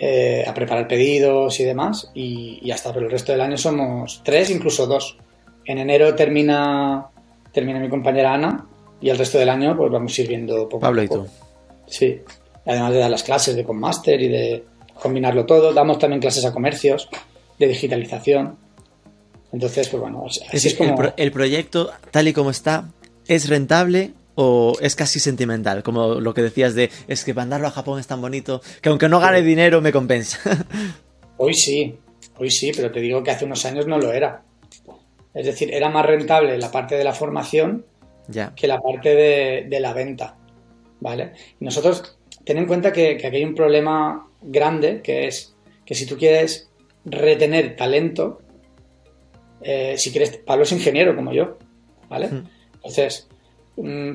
[0.00, 2.10] Eh, a preparar pedidos y demás.
[2.14, 5.16] Y, y hasta pero el resto del año somos tres, incluso dos.
[5.64, 7.06] En enero termina,
[7.52, 8.64] termina mi compañera Ana
[9.00, 11.24] y el resto del año pues vamos a ir viendo poco Pablo a y poco.
[11.24, 11.30] tú.
[11.88, 12.20] Sí.
[12.64, 14.64] Además de dar las clases de Conmaster y de
[15.00, 17.08] combinarlo todo, damos también clases a comercios
[17.58, 18.56] de digitalización.
[19.52, 20.90] Entonces, pues bueno, así Es como...
[20.90, 22.84] el, pro- el proyecto, tal y como está,
[23.26, 25.82] ¿es rentable o es casi sentimental?
[25.82, 29.08] Como lo que decías de, es que mandarlo a Japón es tan bonito que aunque
[29.08, 30.38] no gane dinero me compensa.
[31.40, 31.96] Hoy sí,
[32.36, 34.42] hoy sí, pero te digo que hace unos años no lo era.
[35.32, 37.86] Es decir, era más rentable la parte de la formación
[38.26, 38.52] ya.
[38.56, 40.36] que la parte de, de la venta.
[40.98, 41.34] ¿Vale?
[41.60, 45.54] Y nosotros, ten en cuenta que, que aquí hay un problema grande, que es
[45.86, 46.68] que si tú quieres
[47.04, 48.40] retener talento,
[49.62, 51.56] eh, si quieres, Pablo es ingeniero como yo,
[52.08, 52.30] ¿vale?
[52.74, 53.28] Entonces,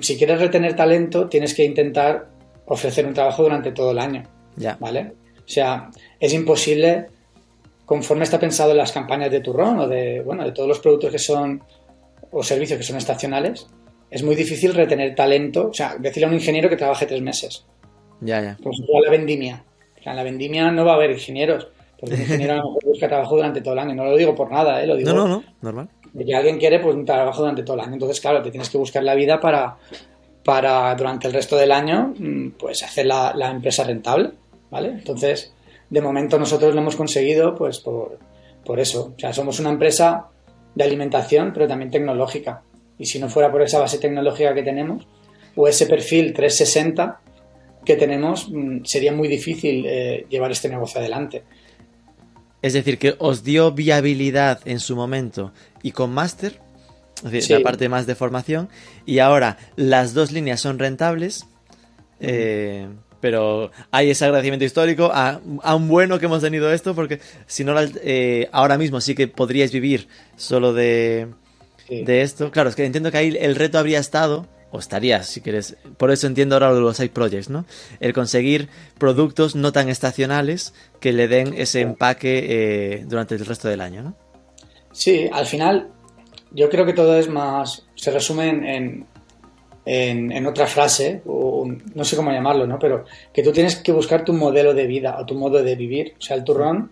[0.01, 2.27] si quieres retener talento, tienes que intentar
[2.65, 4.23] ofrecer un trabajo durante todo el año.
[4.55, 4.77] Ya.
[4.79, 5.13] ¿vale?
[5.39, 5.89] O sea,
[6.19, 7.07] es imposible,
[7.85, 11.11] conforme está pensado en las campañas de turrón o de, bueno, de todos los productos
[11.11, 11.61] que son,
[12.31, 13.67] o servicios que son estacionales,
[14.09, 17.65] es muy difícil retener talento, o sea, decirle a un ingeniero que trabaje tres meses.
[18.21, 18.57] Ya, ya.
[18.61, 19.63] Por ejemplo, la vendimia.
[19.99, 21.67] O sea, en la vendimia no va a haber ingenieros,
[21.99, 23.95] porque un ingeniero a lo mejor busca trabajo durante todo el año.
[23.95, 24.87] No lo digo por nada, ¿eh?
[24.87, 25.89] lo digo No, no, no, normal.
[26.13, 27.93] De alguien quiere pues un trabajo durante todo el año.
[27.93, 29.77] Entonces, claro, te tienes que buscar la vida para,
[30.43, 34.31] para durante el resto del año, mm, pues hacer la, la empresa rentable,
[34.69, 34.89] ¿vale?
[34.89, 35.53] Entonces,
[35.89, 38.19] de momento nosotros lo hemos conseguido, pues por,
[38.65, 39.13] por eso.
[39.15, 40.27] O sea, somos una empresa
[40.75, 42.63] de alimentación, pero también tecnológica.
[42.97, 45.07] Y si no fuera por esa base tecnológica que tenemos,
[45.55, 47.19] o ese perfil 360
[47.85, 51.43] que tenemos, mm, sería muy difícil eh, llevar este negocio adelante.
[52.63, 55.51] Es decir, que os dio viabilidad en su momento
[55.83, 56.59] y con Master,
[57.17, 57.53] es decir, Sí.
[57.53, 58.69] la parte más de formación,
[59.05, 61.45] y ahora las dos líneas son rentables,
[62.19, 62.87] eh,
[63.19, 67.63] pero hay ese agradecimiento histórico a, a un bueno que hemos tenido esto, porque si
[67.63, 71.27] no, eh, ahora mismo sí que podríais vivir solo de,
[71.87, 72.03] Sí.
[72.03, 72.49] de esto.
[72.51, 76.09] Claro, es que entiendo que ahí el reto habría estado, o estaría, si quieres, por
[76.09, 77.63] eso entiendo ahora lo de los side projects, ¿no?
[77.99, 83.67] El conseguir productos no tan estacionales que le den ese empaque eh, durante el resto
[83.67, 84.17] del año, ¿no?
[84.91, 85.89] Sí, al final
[86.49, 89.05] yo creo que todo es más, se resume en,
[89.85, 92.79] en, otra frase, o no sé cómo llamarlo, ¿no?
[92.79, 96.15] Pero que tú tienes que buscar tu modelo de vida o tu modo de vivir.
[96.17, 96.91] O sea, el turrón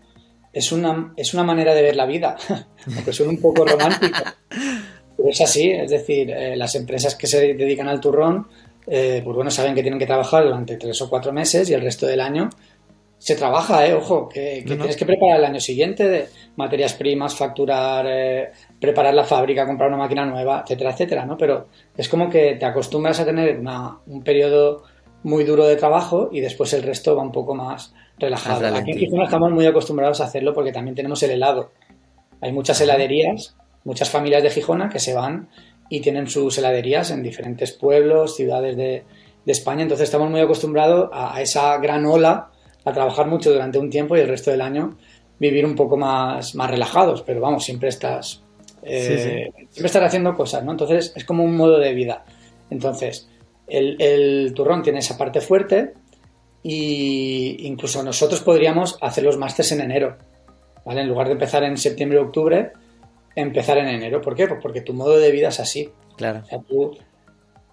[0.54, 2.38] es una, es una manera de ver la vida,
[2.96, 4.20] aunque suena un poco romántico.
[5.18, 8.47] Pero es así, es decir, eh, las empresas que se dedican al turrón,
[8.88, 11.82] eh, pues bueno, saben que tienen que trabajar durante tres o cuatro meses y el
[11.82, 12.49] resto del año
[13.20, 14.82] se trabaja, eh, ojo, que, que No, no.
[14.82, 18.49] tienes que preparar el año siguiente de materias primas, facturar, eh,
[18.80, 21.38] preparar la fábrica, comprar una máquina nueva, etcétera, etcétera, ¿no?
[21.38, 24.84] Pero es como que te acostumbras a tener una- un periodo
[25.24, 28.66] muy duro de trabajo y después el resto va un poco más relajado.
[28.76, 28.97] Aquí en.
[28.97, 31.70] Gijón estamos muy acostumbrados a hacerlo porque también tenemos el helado.
[32.41, 35.50] Hay muchas heladerías, muchas familias de Gijona que se van
[35.90, 39.04] y tienen sus heladerías en diferentes pueblos, ciudades de,
[39.46, 39.84] de España.
[39.84, 42.50] Entonces estamos muy acostumbrados a, a esa gran ola,
[42.86, 44.98] a trabajar mucho durante un tiempo y el resto del año
[45.40, 47.24] vivir un poco más, más relajados.
[47.24, 48.44] Pero vamos, siempre estás
[48.84, 50.72] Eh, siempre estar haciendo cosas, ¿no?
[50.72, 52.26] Entonces es como un modo de vida.
[52.72, 53.30] Entonces,
[53.68, 55.94] el, turrón tiene esa parte fuerte
[56.64, 60.18] y incluso nosotros podríamos hacer los másters en enero,
[60.84, 61.02] ¿vale?
[61.02, 62.72] En lugar de empezar en septiembre o octubre,
[63.36, 64.22] empezar en enero.
[64.22, 64.48] ¿Por qué?
[64.48, 65.90] Pues porque tu modo de vida es así.
[66.18, 66.44] Claro.
[66.68, 66.98] tú,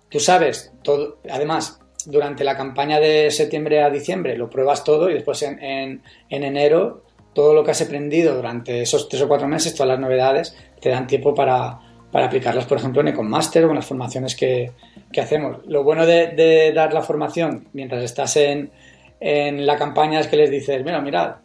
[0.09, 1.19] tú sabes todo.
[1.31, 6.03] Además, durante la campaña de septiembre a diciembre lo pruebas todo y después en, en,
[6.31, 7.05] enero
[7.35, 10.89] todo lo que has aprendido durante esos tres o cuatro meses, todas las novedades, te
[10.89, 11.79] dan tiempo para,
[12.11, 14.73] para aplicarlas, por ejemplo, en Econmaster o en las formaciones que,
[15.13, 15.59] que hacemos.
[15.67, 18.73] Lo bueno de, de, dar la formación mientras estás en,
[19.21, 21.37] en la campaña es que les dices, mira, mirad,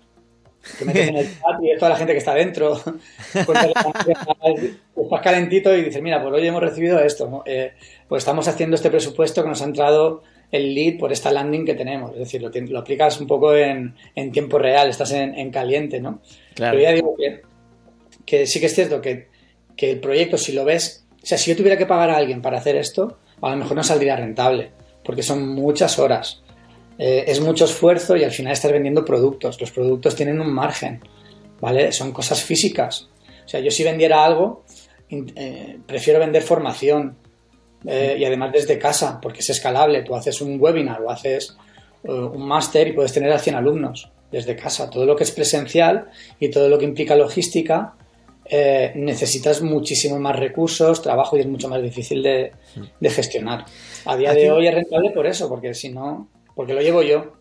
[0.77, 2.79] te metes en el chat y toda la gente que está dentro,
[3.45, 3.59] pues
[4.95, 7.73] estás calentito y dices, mira, pues hoy hemos recibido esto, eh,
[8.07, 11.73] pues estamos haciendo este presupuesto que nos ha entrado el lead por esta landing que
[11.73, 15.51] tenemos, es decir, lo, lo aplicas un poco en, en, tiempo real, estás en, en
[15.51, 16.21] caliente, ¿no?
[16.53, 16.77] Claro.
[16.77, 17.41] Pero ya digo que,
[18.25, 19.27] que sí que es cierto que,
[19.75, 22.41] que el proyecto, si lo ves, o sea, si yo tuviera que pagar a alguien
[22.41, 24.71] para hacer esto, a lo mejor no saldría rentable,
[25.03, 26.42] porque son muchas horas
[26.97, 29.59] eh, es mucho esfuerzo y al final estás vendiendo productos.
[29.59, 31.01] Los productos tienen un margen,
[31.59, 31.91] ¿vale?
[31.91, 33.09] Son cosas físicas.
[33.45, 34.63] O sea, yo si vendiera algo,
[35.09, 37.17] eh, prefiero vender formación
[37.85, 40.03] eh, y además desde casa, porque es escalable.
[40.03, 41.57] Tú haces un webinar o haces
[42.05, 44.89] un máster y puedes tener a 100 alumnos desde casa.
[44.89, 47.95] Todo lo que es presencial y todo lo que implica logística,
[48.95, 52.51] necesitas muchísimo más recursos, trabajo y es mucho más difícil de,
[52.99, 53.63] de gestionar.
[54.03, 57.33] A día de hoy es rentable por eso, porque si no, porque lo llevo yo.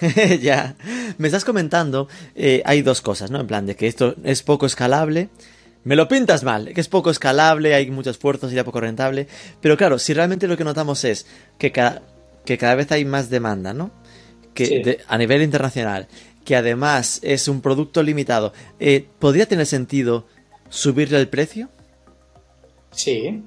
[0.40, 0.76] ya.
[1.18, 3.40] Me estás comentando, eh, hay dos cosas, ¿no?
[3.40, 5.28] En plan, de que esto es poco escalable.
[5.84, 9.26] Me lo pintas mal, que es poco escalable, hay mucho esfuerzo, sería poco rentable.
[9.60, 11.26] Pero claro, si realmente lo que notamos es
[11.58, 12.02] que cada,
[12.44, 13.90] que cada vez hay más demanda, ¿no?
[14.54, 16.06] Que a nivel internacional,
[16.44, 20.26] que además es un producto limitado, eh, ¿podría tener sentido
[20.68, 21.68] subirle el precio?
[22.92, 23.42] Sí,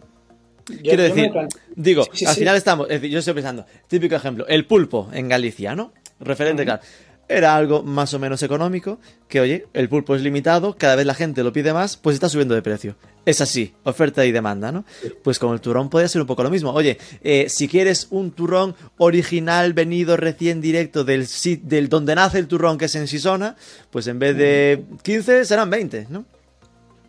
[0.66, 1.32] Quiero decir,
[1.76, 5.76] digo, al final estamos, es decir, yo estoy pensando, típico ejemplo, el pulpo en Galicia,
[5.76, 5.94] ¿no?
[6.20, 6.82] Referente, claro.
[7.28, 11.16] Era algo más o menos económico, que oye, el pulpo es limitado, cada vez la
[11.16, 12.96] gente lo pide más, pues está subiendo de precio.
[13.26, 14.86] Es así, oferta y demanda, ¿no?
[15.24, 16.72] Pues con el turrón podría ser un poco lo mismo.
[16.72, 21.28] Oye, eh, si quieres un turrón original venido recién directo del,
[21.64, 23.56] del donde nace el turrón, que es en Sisona,
[23.90, 26.26] pues en vez de 15 serán 20, ¿no?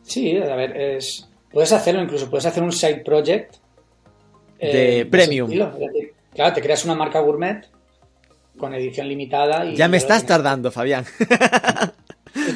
[0.02, 3.54] Sí, a ver, es Puedes hacerlo, incluso puedes hacer un side project.
[4.60, 5.50] De eh, premium.
[6.34, 7.66] claro, te creas una marca gourmet
[8.58, 9.64] con edición limitada.
[9.64, 11.06] Y ya me estás tardando, Fabián.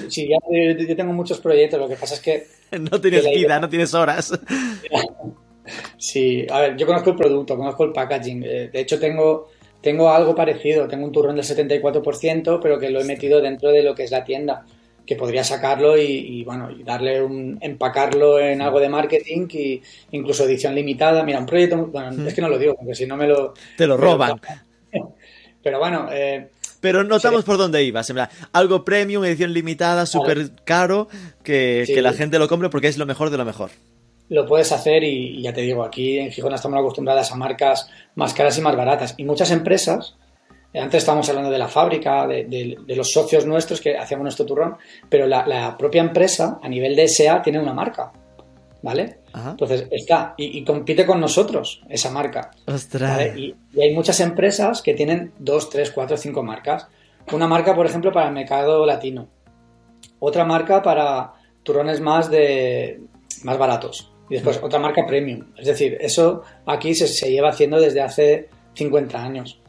[0.09, 0.37] Sí, ya,
[0.77, 2.47] yo tengo muchos proyectos, lo que pasa es que...
[2.79, 4.39] No tienes vida, no tienes horas.
[5.97, 8.43] Sí, a ver, yo conozco el producto, conozco el packaging.
[8.45, 9.49] Eh, de hecho, tengo,
[9.81, 10.87] tengo algo parecido.
[10.89, 14.11] Tengo un turrón del 74%, pero que lo he metido dentro de lo que es
[14.11, 14.67] la tienda
[15.11, 19.83] que podría sacarlo y, bueno, y darle un, empacarlo en algo de marketing y
[20.13, 21.25] incluso edición limitada.
[21.25, 23.53] Mira, un proyecto, bueno, es que no lo digo, porque si no me lo...
[23.77, 24.41] Te lo roban.
[25.65, 26.09] Pero, bueno...
[26.13, 26.49] Eh,
[26.79, 28.13] pero notamos por dónde ibas,
[28.53, 31.09] algo premium, edición limitada, súper caro,
[31.43, 33.71] que, la gente lo compre porque es lo mejor de lo mejor.
[34.29, 38.33] Lo puedes hacer y, ya te digo, aquí en Gijón estamos acostumbradas a marcas más
[38.33, 39.15] caras y más baratas.
[39.17, 40.15] Y muchas empresas
[40.75, 44.77] antes estábamos hablando de la fábrica, de, los socios nuestros que hacíamos nuestro turrón,
[45.09, 48.12] pero la, propia empresa, a nivel de SA, tiene una marca.
[48.83, 49.18] ¿Vale?
[49.35, 52.53] Entonces está y, compite con nosotros esa marca.
[52.66, 53.37] Ostras.
[53.37, 56.87] Y, hay muchas empresas que tienen dos, tres, cuatro, cinco marcas.
[57.33, 59.29] Una marca, por ejemplo, para el mercado latino.
[60.18, 63.01] Otra marca para turrones más de
[63.43, 64.12] más baratos.
[64.31, 65.53] Y después otra marca premium.
[65.59, 69.61] Es decir, eso aquí se, se lleva haciendo desde hace 50 años.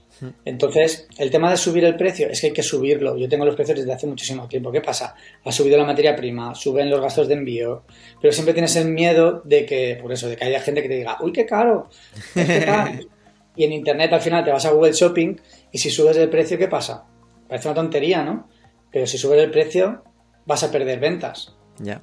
[0.45, 3.17] Entonces, el tema de subir el precio es que hay que subirlo.
[3.17, 4.72] Yo tengo los precios desde hace muchísimo tiempo.
[4.72, 5.15] ¿Qué pasa?
[5.43, 7.84] Ha subido la materia prima, suben los gastos de envío,
[8.22, 10.95] pero siempre tienes el miedo de que, por eso, de que haya gente que te
[10.95, 11.89] diga, uy, qué caro,
[13.55, 15.36] y en internet al final te vas a Google Shopping
[15.72, 17.05] y si subes el precio, ¿qué pasa?
[17.47, 18.47] Parece una tontería, ¿no?
[18.91, 20.03] Pero si subes el precio,
[20.45, 21.55] vas a perder ventas.
[21.80, 22.01] Ya.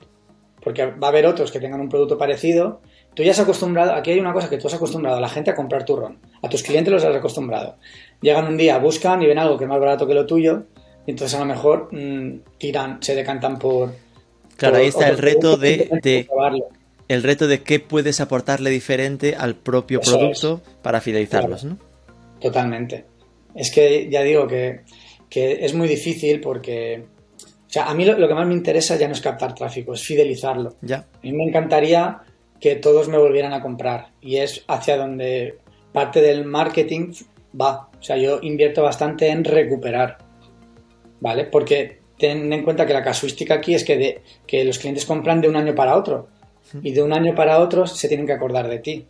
[0.62, 2.80] Porque va a haber otros que tengan un producto parecido
[3.18, 5.50] Tú ya has acostumbrado, aquí hay una cosa que tú has acostumbrado a la gente
[5.50, 6.20] a comprar turrón.
[6.43, 7.76] A tus clientes los has acostumbrado.
[8.20, 10.64] Llegan un día, buscan y ven algo que es más barato que lo tuyo,
[11.07, 13.95] y entonces a lo mejor mm, tiran, se decantan por.
[14.57, 15.89] Claro, ahí está el reto de,
[17.09, 21.78] el reto de qué puedes aportarle diferente al propio producto para fidelizarlos, ¿no?
[22.41, 23.05] Totalmente.
[23.55, 24.80] Es que ya digo que,
[25.30, 27.05] es muy difícil porque.
[27.41, 29.93] O sea, a mí lo, lo, que más me interesa ya no es captar tráfico,
[29.93, 30.76] es fidelizarlo.
[30.80, 30.99] Ya.
[30.99, 32.22] A mí me encantaría
[32.61, 34.09] que todos me volvieran a comprar.
[34.20, 35.59] Y es hacia donde
[35.93, 37.12] parte del marketing
[37.59, 37.89] va.
[37.99, 40.18] O sea, yo invierto bastante en recuperar.
[41.20, 41.45] ¿Vale?
[41.45, 45.41] Porque ten en cuenta que la casuística aquí es que, de, que los clientes compran
[45.41, 46.28] de un año para otro.
[46.82, 49.07] y de un año para otro se tienen que acordar de ti.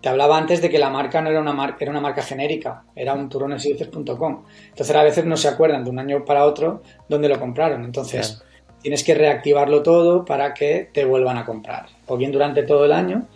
[0.00, 2.84] Te hablaba antes de que la marca no era una marca, era una marca genérica,
[2.94, 4.44] era un turronesyluces.com.
[4.68, 7.84] Entonces a veces no se acuerdan de un año para otro dónde lo compraron.
[7.84, 8.42] Entonces
[8.82, 11.86] tienes que reactivarlo todo para que te vuelvan a comprar.
[12.06, 13.26] O bien durante todo el año,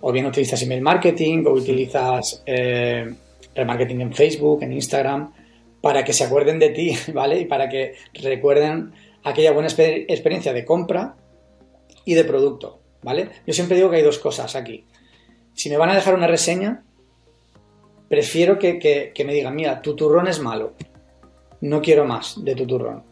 [0.00, 3.14] o bien utilizas email marketing, o utilizas eh,
[3.54, 5.32] remarketing en Facebook, en Instagram,
[5.80, 7.40] para que se acuerden de ti, ¿vale?
[7.40, 8.92] Y para que recuerden
[9.24, 11.16] aquella buena experiencia de compra
[12.04, 13.28] y de producto, ¿vale?
[13.46, 14.84] Yo siempre digo que hay dos cosas aquí.
[15.54, 16.84] Si me van a dejar una reseña,
[18.08, 20.74] prefiero que, me digan, mira, tu turrón es malo,
[21.60, 23.02] no quiero más de tu turrón.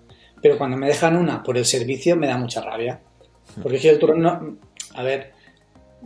[0.41, 3.01] Pero cuando me dejan una por el servicio me da mucha rabia.
[3.63, 4.59] Porque si el turrón no...
[4.95, 5.33] A ver,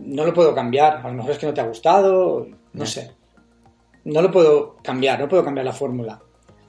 [0.05, 1.01] no lo puedo cambiar.
[1.05, 3.11] A lo mejor es que no te ha gustado, no sé.
[4.05, 6.21] No lo puedo cambiar, no puedo cambiar la fórmula.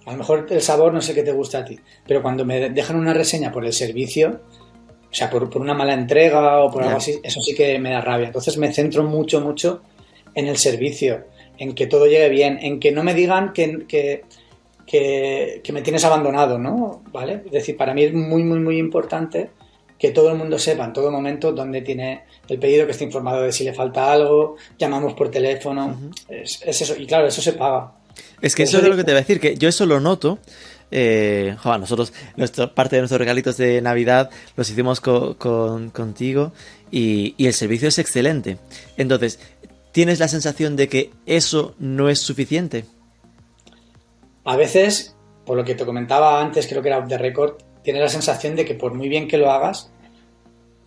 [0.05, 2.69] A lo mejor el sabor no sé qué te gusta a ti, pero cuando me
[2.71, 4.41] dejan una reseña por el servicio,
[5.11, 8.01] o sea, por, una mala entrega o por algo así, eso sí que me da
[8.01, 8.27] rabia.
[8.27, 9.81] Entonces me centro mucho, mucho
[10.33, 11.25] en el servicio,
[11.57, 14.23] en que todo llegue bien, en que no me digan que, que,
[14.87, 17.03] que, me tienes abandonado, ¿no?
[17.11, 17.43] ¿Vale?
[17.45, 19.51] Es decir, para mí es muy, muy, muy importante
[20.01, 23.43] que todo el mundo sepa en todo momento dónde tiene el pedido, que esté informado
[23.43, 25.95] de si le falta algo, llamamos por teléfono,
[26.27, 26.95] es, eso.
[26.97, 27.91] Y claro, eso se paga.
[28.41, 30.39] Es que eso es lo que te voy a decir, que yo eso lo noto.
[30.89, 36.51] Eh, nosotros, nuestra, parte de nuestros regalitos de Navidad los hicimos contigo
[36.89, 38.57] y, y el servicio es excelente.
[38.97, 39.39] Entonces,
[39.91, 42.85] ¿tienes la sensación de que eso no es suficiente?
[44.45, 48.09] A veces, por lo que te comentaba antes, creo que era de record, tienes la
[48.09, 49.91] sensación de que por muy bien que lo hagas,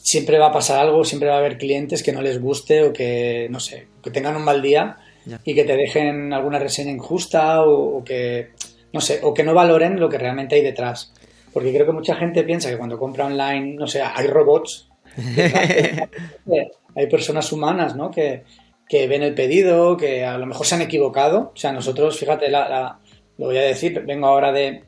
[0.04, 2.92] siempre va a pasar algo, siempre va a haber clientes que no les guste o
[2.92, 4.98] que, no sé, que tengan un mal día
[5.44, 8.50] y que te dejen alguna reseña injusta o, que,
[8.92, 11.14] no sé, o que no valoren lo que realmente hay detrás.
[11.54, 14.90] Porque creo que mucha gente piensa que cuando compra online, no sé, hay robots,
[16.94, 18.10] hay personas humanas, ¿no?
[18.10, 18.42] Que,
[18.86, 21.52] que, ven el pedido, que a lo mejor se han equivocado.
[21.54, 22.98] O sea, nosotros, fíjate, la,
[23.38, 24.82] lo voy a decir, vengo ahora de,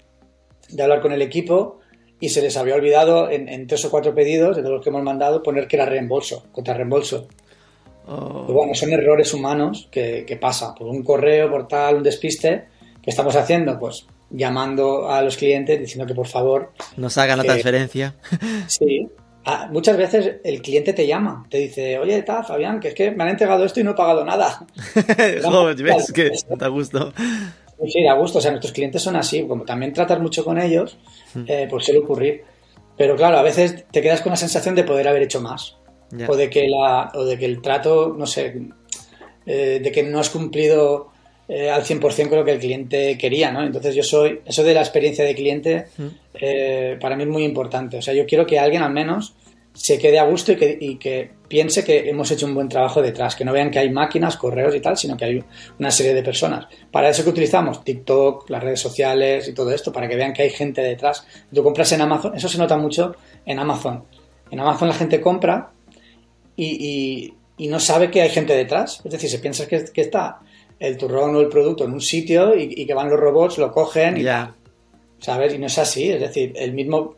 [0.69, 1.81] de hablar con el equipo
[2.21, 5.43] y se les había olvidado en, tres o cuatro pedidos de los que hemos mandado
[5.43, 7.29] poner que era reembolso, contra reembolso.
[8.07, 8.45] Oh.
[8.47, 12.65] Pues bueno, son errores humanos que, que pasa por un correo, por tal, un despiste
[13.03, 17.45] que estamos haciendo, pues llamando a los clientes diciendo que por favor nos hagan la
[17.45, 18.15] transferencia.
[18.67, 19.09] Sí,
[19.45, 23.13] ah, muchas veces el cliente te llama, te dice, oye, está Fabián, que es que
[23.13, 24.67] me han entregado esto y no he pagado nada.
[25.45, 27.13] Joder, ves que da gusto.
[27.85, 28.39] Sí, da gusto.
[28.39, 29.47] O sea, nuestros clientes son así.
[29.47, 30.99] Como también tratas mucho con ellos,
[31.35, 31.45] hmm.
[31.47, 32.45] eh, pues suele ocurrir.
[32.97, 35.77] Pero claro, a veces te quedas con la sensación de poder haber hecho más.
[36.29, 38.55] O, de que la, o de que el trato, no sé,
[39.45, 41.11] eh, de que no has cumplido
[41.49, 43.63] eh, al 100% con lo que el cliente quería, ¿no?
[43.63, 46.07] Entonces yo soy, eso de la experiencia de cliente, hmm.
[46.35, 47.99] eh, para mí es muy importante.
[47.99, 49.35] O sea, yo quiero que alguien al menos
[49.73, 53.03] se quede a gusto y que, y que, piense que hemos hecho un buen trabajo
[53.03, 55.45] detrás, que no vean que hay máquinas, correos y tal, sino que hay
[55.79, 56.67] una serie de personas.
[56.91, 60.43] Para eso que utilizamos TikTok, las redes sociales y todo esto, para que vean que
[60.43, 61.27] hay gente detrás.
[61.53, 64.05] Tú compras en Amazon, eso se nota mucho en Amazon.
[64.51, 65.73] En Amazon la gente compra
[66.57, 69.01] y, y, no sabe que hay gente detrás.
[69.05, 70.41] Es decir, se piensa que, que está
[70.79, 74.19] el turrón o el producto en un sitio y, que van los robots, lo cogen
[74.19, 74.23] y...
[74.23, 74.55] Ya.
[75.19, 75.55] ¿Sabes?
[75.55, 76.11] Y no es así.
[76.11, 77.17] Es decir, el mismo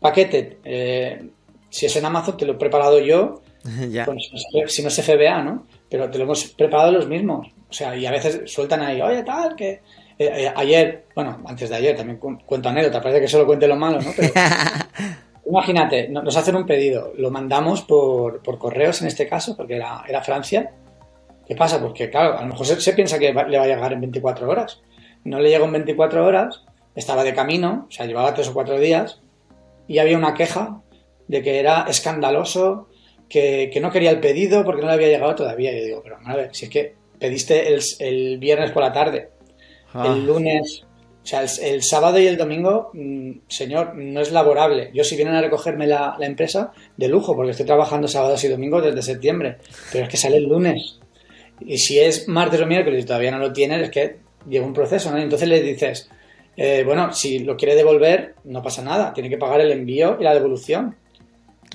[0.00, 0.58] paquete...
[0.64, 1.30] Eh,
[1.70, 3.42] si es en Amazon, te lo he preparado yo,
[4.66, 5.66] si no es FBA, ¿no?
[5.88, 7.48] Pero te lo hemos preparado los mismos.
[7.68, 9.80] O sea, y a veces sueltan ahí, oye, tal, que...
[10.20, 13.76] Eh, eh, ayer, bueno, antes de ayer también cuento anécdota, parece que solo cuente lo
[13.76, 14.10] malo, ¿no?
[14.16, 14.32] Pero
[15.46, 20.22] imagínate, nos hacen un pedido, lo mandamos por, correos en este caso, porque era, era
[20.22, 20.72] Francia.
[21.46, 21.80] ¿Qué pasa?
[21.80, 24.80] Porque, claro, a lo mejor se, piensa que le va a llegar en 24 horas.
[25.24, 26.64] No le llegó en 24 horas,
[26.94, 29.20] estaba de camino, o sea, llevaba tres o cuatro días,
[29.86, 30.80] y había una queja
[31.28, 32.88] de que era escandaloso,
[33.28, 35.72] que, no quería el pedido porque no le había llegado todavía.
[35.72, 37.68] Y yo digo, pero a ver, si es que pediste
[37.98, 39.28] el, viernes por la tarde,
[39.92, 40.12] ah.
[40.12, 40.84] el lunes,
[41.22, 44.90] o sea, el, sábado y el domingo, mm, señor, no es laborable.
[44.94, 48.82] Yo si vienen a recogerme la, empresa, de lujo, porque estoy trabajando sábados y domingos
[48.82, 49.58] desde septiembre,
[49.92, 50.98] pero es que sale el lunes.
[51.60, 54.16] Y si es martes o miércoles y todavía no lo tienes, es que
[54.48, 55.18] lleva un proceso, ¿no?
[55.18, 56.08] entonces le dices,
[56.56, 60.24] eh, bueno, si lo quiere devolver, no pasa nada, tiene que pagar el envío y
[60.24, 60.96] la devolución.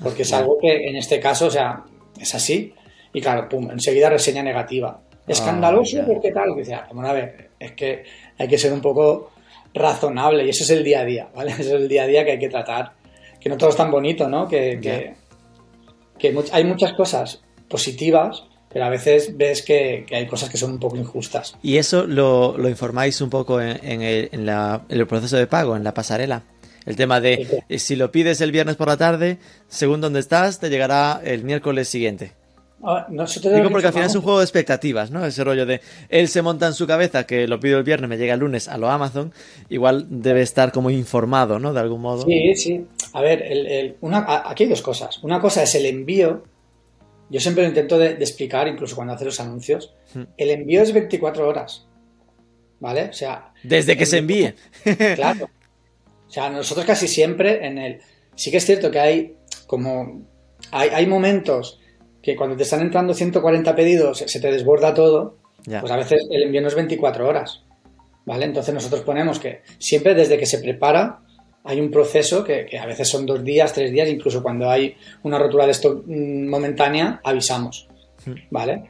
[0.02, 1.84] Porque es algo que en este caso, o sea,
[2.18, 2.74] es así.
[3.12, 5.00] Y claro, pum, enseguida reseña negativa.
[5.00, 6.54] Ah, Escandaloso, porque tal.
[6.56, 8.04] Dice, ah, a ver, es que
[8.38, 9.30] hay que ser un poco
[9.72, 11.50] razonable y eso es el día a día, ¿vale?
[11.58, 12.92] Eso es el día a día que hay que tratar.
[13.40, 14.48] Que no todo es tan bonito, ¿no?
[14.48, 15.14] Que, que,
[16.52, 20.96] hay muchas cosas positivas, pero a veces ves que, hay cosas que son un poco
[20.96, 21.54] injustas.
[21.62, 24.48] ¿Y eso lo, informáis un poco en, el, en,
[24.88, 26.42] el, proceso de pago, en la pasarela?
[26.86, 30.60] El tema de eh, si lo pides el viernes por la tarde, según donde estás,
[30.60, 32.32] te llegará el miércoles siguiente.
[32.86, 35.24] Ah, nosotros Digo porque al final es un juego de expectativas, ¿no?
[35.24, 35.80] Ese rollo de
[36.10, 38.68] él se monta en su cabeza que lo pido el viernes, me llega el lunes
[38.68, 39.32] a lo Amazon,
[39.70, 41.72] igual debe estar como informado, ¿no?
[41.72, 42.26] De algún modo.
[42.26, 42.84] Sí, sí.
[43.14, 45.22] A ver, el- el- una, aquí hay dos cosas.
[45.22, 46.44] Una cosa es el envío.
[47.30, 49.94] Yo siempre lo intento de, de explicar, incluso cuando hace los anuncios.
[50.12, 50.24] Hmm.
[50.36, 51.86] El envío es 24 horas.
[52.80, 53.04] ¿Vale?
[53.04, 54.52] O sea, Desde que se envíe.
[55.14, 55.48] claro.
[56.26, 58.00] O sea, nosotros casi siempre en el...
[58.34, 60.22] Sí que es cierto que hay como...
[60.70, 61.80] Hay, hay momentos
[62.22, 65.36] que cuando te están entrando 140 pedidos se te desborda todo.
[65.66, 65.80] Ya.
[65.80, 67.62] Pues a veces el envío no es 24 horas.
[68.24, 68.46] ¿Vale?
[68.46, 71.20] Entonces nosotros ponemos que siempre desde que se prepara
[71.64, 74.94] hay un proceso que, que a veces son dos días, tres días, incluso cuando hay
[75.22, 77.88] una rotura de esto mm, momentánea, avisamos.
[78.50, 78.84] ¿Vale?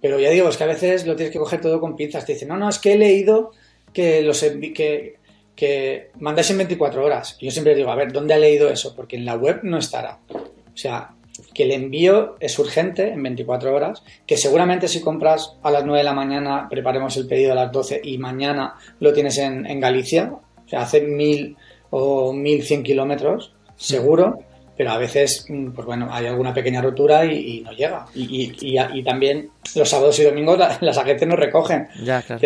[0.00, 2.26] Pero ya digo, es que a veces lo tienes que coger todo con pinzas.
[2.26, 3.52] Te dicen, no, no, es que he leído
[3.92, 5.16] que los que,
[5.54, 7.36] que mandáis en 24 horas.
[7.40, 8.94] Yo siempre digo, a ver, ¿dónde ha leído eso?
[8.96, 10.18] Porque en la web no estará.
[10.32, 11.10] O sea,
[11.52, 15.98] que el envío es urgente en 24 horas, que seguramente si compras a las 9
[15.98, 19.80] de la mañana, preparemos el pedido a las 12 y mañana lo tienes en, en
[19.80, 21.56] Galicia, o sea, hace 1000
[21.90, 24.40] o 1100 kilómetros, seguro,
[24.76, 28.06] pero a veces, mm, pues bueno, hay alguna pequeña rotura y, y no llega.
[28.14, 31.86] Y, y- y- y también los sábados y domingos la- las agencias nos recogen.
[32.02, 32.40] Ya, claro.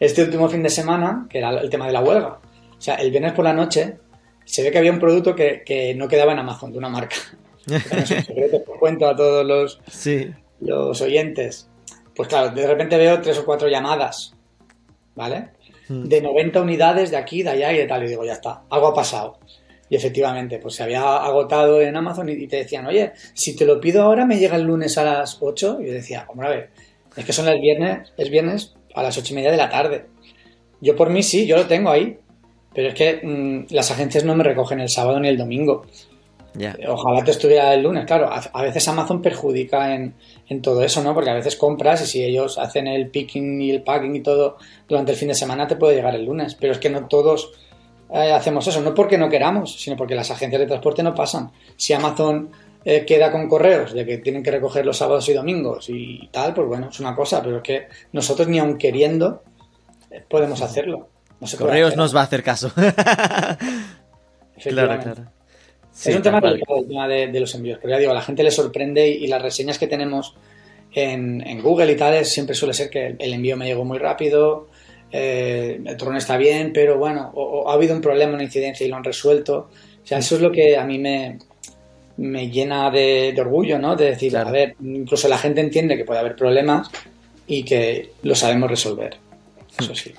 [0.00, 2.40] Este último fin de semana, que era el tema de la huelga,
[2.76, 3.98] o sea, el viernes por la noche
[4.44, 7.16] se ve que había un producto que, que no quedaba en Amazon de una marca.
[7.66, 10.28] Es un secreto, cuento a todos los, Sí.
[10.60, 11.68] los oyentes.
[12.16, 14.34] Pues claro, de repente veo tres o cuatro llamadas,
[15.14, 15.50] ¿vale?
[15.88, 16.04] Mm.
[16.04, 18.02] De 90 unidades de aquí, de allá y de tal.
[18.04, 19.38] Y digo, ya está, algo ha pasado.
[19.90, 23.80] Y efectivamente, pues se había agotado en Amazon y te decían, oye, si te lo
[23.80, 25.78] pido ahora, me llega el lunes a las 8.
[25.82, 26.70] Y yo decía, hombre, a ver,
[27.16, 30.06] es que son el viernes, es viernes a las ocho y media de la tarde.
[30.80, 32.18] Yo por mí sí, yo lo tengo ahí.
[32.72, 35.86] Pero es que mm, las agencias no me recogen el sábado ni el domingo.
[36.88, 38.28] Ojalá te estuviera el lunes, claro.
[38.28, 40.14] A, a veces Amazon perjudica en,
[40.48, 41.14] en todo eso, ¿no?
[41.14, 44.56] Porque a veces compras y si ellos hacen el picking y el packing y todo
[44.88, 46.56] durante el fin de semana te puede llegar el lunes.
[46.56, 47.52] Pero es que no todos
[48.12, 51.52] eh, hacemos eso, no porque no queramos, sino porque las agencias de transporte no pasan.
[51.76, 52.50] Si Amazon
[52.84, 56.54] eh, queda con correos de que tienen que recoger los sábados y domingos y tal,
[56.54, 59.42] pues bueno, es una cosa, pero es que nosotros ni aun queriendo
[60.10, 61.08] eh, podemos hacerlo.
[61.40, 62.72] No se puede Correos hacer, nos va a hacer caso.
[64.62, 65.24] claro, claro.
[65.92, 68.14] Sí, es un tema delicado el tema de, de los envíos, pero ya digo, a
[68.14, 70.34] la gente le sorprende y, y las reseñas que tenemos
[70.92, 74.68] en, en Google y tal siempre suele ser que el envío me llegó muy rápido,
[75.12, 78.86] eh, el turno está bien, pero bueno, o, o ha habido un problema, una incidencia
[78.86, 79.68] y lo han resuelto.
[80.02, 81.38] O sea, eso es lo que a mí me,
[82.20, 83.96] me llena de, de orgullo, ¿no?
[83.96, 84.48] De decir, Claro.
[84.48, 86.90] a ver, incluso la gente entiende que puede haber problemas
[87.46, 89.16] y que lo sabemos resolver.
[89.78, 90.12] Eso sí.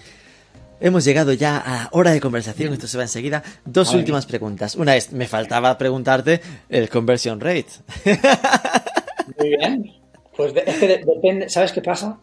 [0.79, 3.43] Hemos llegado ya a hora de conversación, esto se va enseguida.
[3.65, 4.75] Dos últimas preguntas.
[4.75, 7.67] Una es, me faltaba preguntarte el conversion rate.
[9.37, 9.91] Muy bien.
[10.35, 12.17] Pues de- es que de- depende, ¿sabes qué pasa?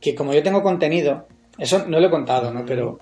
[0.00, 1.26] Que como yo tengo contenido,
[1.58, 2.64] eso no lo he contado, ¿no?
[2.64, 2.98] Pero,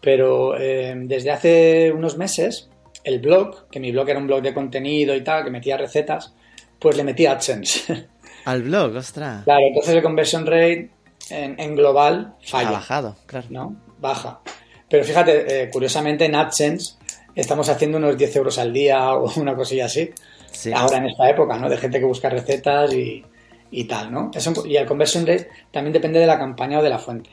[0.00, 2.68] pero eh, desde hace unos meses,
[3.04, 6.34] el blog, que mi blog era un blog de contenido y tal, que metía recetas,
[6.78, 8.08] pues le metí AdSense.
[8.46, 9.44] Al blog, ostras.
[9.44, 10.90] claro, entonces el conversion rate
[11.30, 13.46] en, en global Ha falla, bajado, claro.
[13.50, 13.76] ¿no?
[14.00, 14.40] Baja.
[14.88, 16.96] Pero fíjate, eh, curiosamente en AdSense
[17.34, 20.10] estamos haciendo unos 10 euros al día o una cosilla así
[20.52, 20.70] Sí.
[20.72, 21.68] ahora en esta época, ¿no?
[21.68, 23.24] De gente que busca recetas y,
[23.72, 24.30] y tal, ¿no?
[24.32, 27.30] Eso, y el conversion rate también depende de la campaña o de la fuente.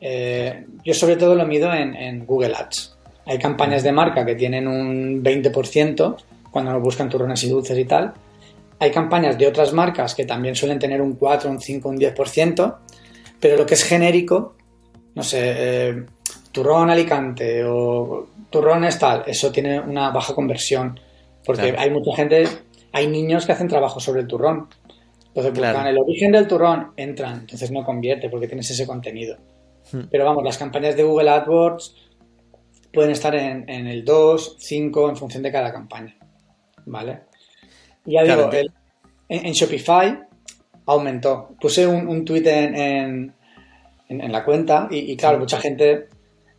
[0.00, 2.93] Eh, yo sobre todo lo mido en, en Google Ads.
[3.26, 6.16] Hay campañas de marca que tienen un 20%
[6.50, 8.12] cuando nos buscan turrones y dulces y tal.
[8.78, 12.76] Hay campañas de otras marcas que también suelen tener un 4, un 5, un 10%,
[13.40, 14.56] pero lo que es genérico,
[15.14, 16.04] no sé, eh,
[16.52, 20.98] turrón Alicante o turrones tal, eso tiene una baja conversión.
[21.44, 21.78] Porque Claro.
[21.80, 22.44] hay mucha gente,
[22.92, 24.68] hay niños que hacen trabajo sobre el turrón.
[25.28, 25.88] Entonces buscan Claro.
[25.88, 29.36] el origen del turrón, entran, entonces no convierte porque tienes ese contenido.
[29.92, 30.02] Hmm.
[30.10, 31.94] Pero vamos, las campañas de Google AdWords
[32.94, 36.16] pueden estar en, en el 2, 5 en función de cada campaña.
[36.86, 37.20] ¿Vale?
[38.06, 38.72] Y ya digo, el-
[39.28, 40.18] en, en Shopify
[40.86, 41.50] aumentó.
[41.60, 43.34] Puse un, un tweet en,
[44.08, 46.08] en- la cuenta y, y claro, mucha gente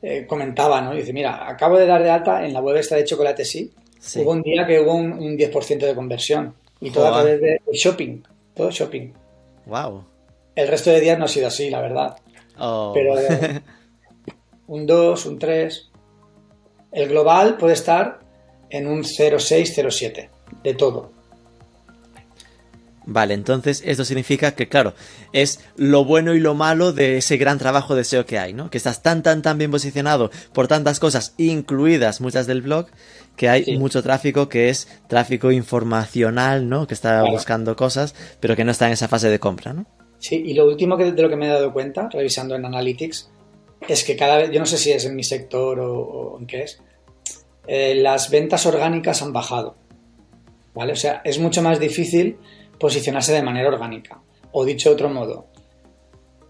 [0.02, 0.94] eh, comentaba, ¿no?
[0.94, 3.72] Y dice, mira, acabo de dar de alta en la web esta de Chocolate Sí.
[4.00, 4.22] Sí.
[4.22, 6.54] Hubo un día que hubo un, un 10% de conversión.
[6.82, 8.22] Y todo a través de de shopping.
[8.54, 9.12] Todo shopping.
[9.66, 10.06] Wow.
[10.56, 12.16] El resto de días no ha sido así, la verdad.
[12.60, 12.92] Oh.
[12.94, 13.16] Pero
[14.68, 15.92] un 2, un 3.
[16.96, 18.20] El global puede estar
[18.70, 20.30] en un 0,6, 0,7
[20.64, 21.12] de todo.
[23.06, 24.94] Vale, entonces esto significa que, claro,
[25.34, 28.70] es lo bueno y lo malo de ese gran trabajo de SEO que hay, ¿no?
[28.70, 32.88] Que estás tan, tan, tan bien posicionado por tantas cosas, incluidas muchas del blog,
[33.36, 36.88] que hay mucho tráfico que es tráfico informacional, ¿no?
[36.88, 39.86] Que está buscando cosas, pero que no está en esa fase de compra, ¿no?
[40.18, 43.30] Sí, y lo último que, de lo que me he dado cuenta, revisando en Analytics,
[43.88, 46.64] es que cada vez, yo no sé si es en mi sector o, en qué
[46.64, 46.82] es,
[47.68, 49.76] eh, las ventas orgánicas han bajado.
[50.74, 50.94] ¿Vale?
[50.94, 52.38] O sea, es mucho más difícil
[52.80, 54.22] posicionarse de manera orgánica.
[54.52, 55.48] O dicho de otro modo,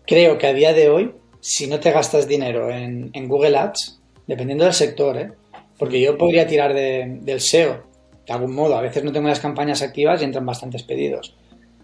[0.06, 4.64] creo que a día de hoy, si no te gastas dinero en, Google Ads, dependiendo
[4.64, 5.32] del sector, ¿eh?
[5.78, 7.84] porque yo podría tirar del SEO,
[8.26, 11.36] de algún modo, a veces no tengo las campañas activas y entran bastantes pedidos,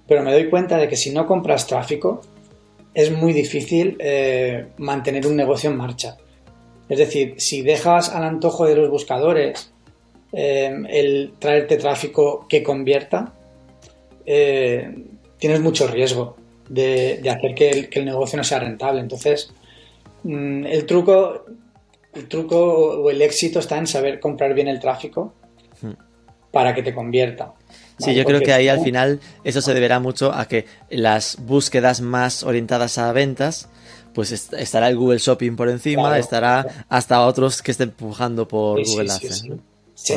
[0.08, 2.22] pero me doy cuenta de que si no compras tráfico,
[2.94, 6.18] es muy difícil eh, mantener un negocio en marcha.
[6.90, 9.72] Es decir, si dejas al antojo de los buscadores
[10.34, 13.34] eh, el traerte tráfico que convierta,
[14.26, 15.06] eh,
[15.38, 16.36] tienes mucho riesgo
[16.70, 19.00] de, hacer que el, negocio no sea rentable.
[19.00, 19.54] Entonces,
[20.24, 21.46] mm, el truco,
[22.14, 22.58] el truco
[23.02, 25.34] o el éxito está en saber comprar bien el tráfico
[25.82, 25.92] hmm.
[26.52, 27.54] para que te convierta.
[28.02, 32.02] Sí, yo creo que ahí al final eso se deberá mucho a que las búsquedas
[32.02, 33.70] más orientadas a ventas,
[34.14, 39.12] pues estará el Google Shopping por encima, estará hasta otros que estén empujando por Google
[39.12, 39.46] Ads.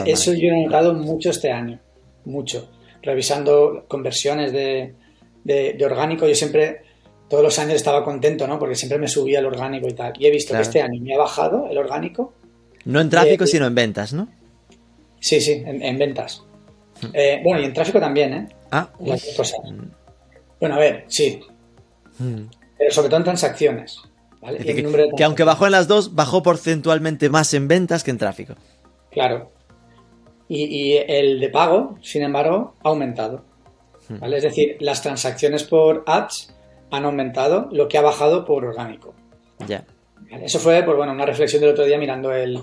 [0.07, 1.79] eso yo he notado mucho este año,
[2.25, 2.69] mucho
[3.05, 6.83] revisando conversiones de, orgánico, yo siempre,
[7.29, 8.59] todos los años estaba contento, ¿no?
[8.59, 10.13] Porque siempre me subía el orgánico y tal.
[10.19, 12.33] Y he visto que este año me ha bajado el orgánico.
[12.85, 14.29] No en tráfico, sino en ventas, ¿no?
[15.21, 16.43] Sí, sí, en, ventas.
[17.13, 18.49] Eh, bueno, y en tráfico también, ¿eh?
[18.71, 18.89] Ah,
[20.61, 21.41] Bueno, a ver, sí.
[22.19, 22.45] Hmm.
[22.79, 24.01] Pero sobre todo en transacciones.
[25.17, 28.55] que, aunque bajó en las dos, bajó porcentualmente más en ventas que en tráfico.
[29.11, 29.53] Claro.
[30.49, 33.45] Y, el de pago, sin embargo, ha aumentado.
[34.09, 34.21] Hmm.
[34.21, 34.37] ¿vale?
[34.37, 36.55] Es decir, las transacciones por ads
[36.91, 39.15] han aumentado, lo que ha bajado por orgánico.
[39.67, 39.85] Ya.
[40.43, 42.61] Eso fue, pues bueno, una reflexión del otro día mirando el,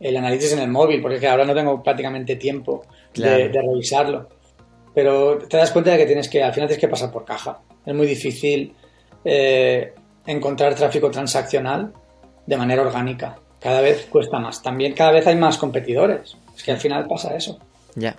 [0.00, 2.84] el análisis en el móvil, porque ahora no tengo prácticamente tiempo
[3.14, 4.28] de, revisarlo.
[4.94, 7.60] Pero te das cuenta de que tienes que, al final tienes que pasar por caja.
[7.84, 8.74] Es muy difícil
[9.24, 9.94] eh,
[10.26, 11.92] encontrar tráfico transaccional
[12.46, 13.36] de manera orgánica.
[13.60, 14.62] Cada vez cuesta más.
[14.62, 16.36] También cada vez hay más competidores.
[16.54, 17.58] Es que al final pasa eso.
[17.94, 18.16] Ya.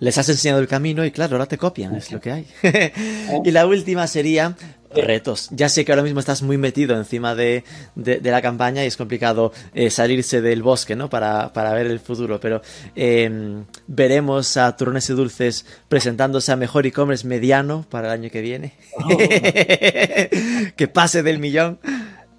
[0.00, 2.46] Les has enseñado el camino y claro, ahora te copian, es lo que hay.
[3.44, 4.56] y la última sería
[4.94, 5.48] retos.
[5.52, 9.52] Ya sé que ahora mismo estás muy metido encima de, la campaña y es complicado
[9.74, 11.08] eh, salirse del bosque, ¿no?
[11.08, 12.62] Para, ver el futuro, pero
[12.96, 18.40] em, veremos a Turrones y Dulces presentándose a mejor e-commerce mediano para el año que
[18.40, 18.72] viene.
[18.96, 19.06] Oh.
[20.76, 21.78] que pase del millón.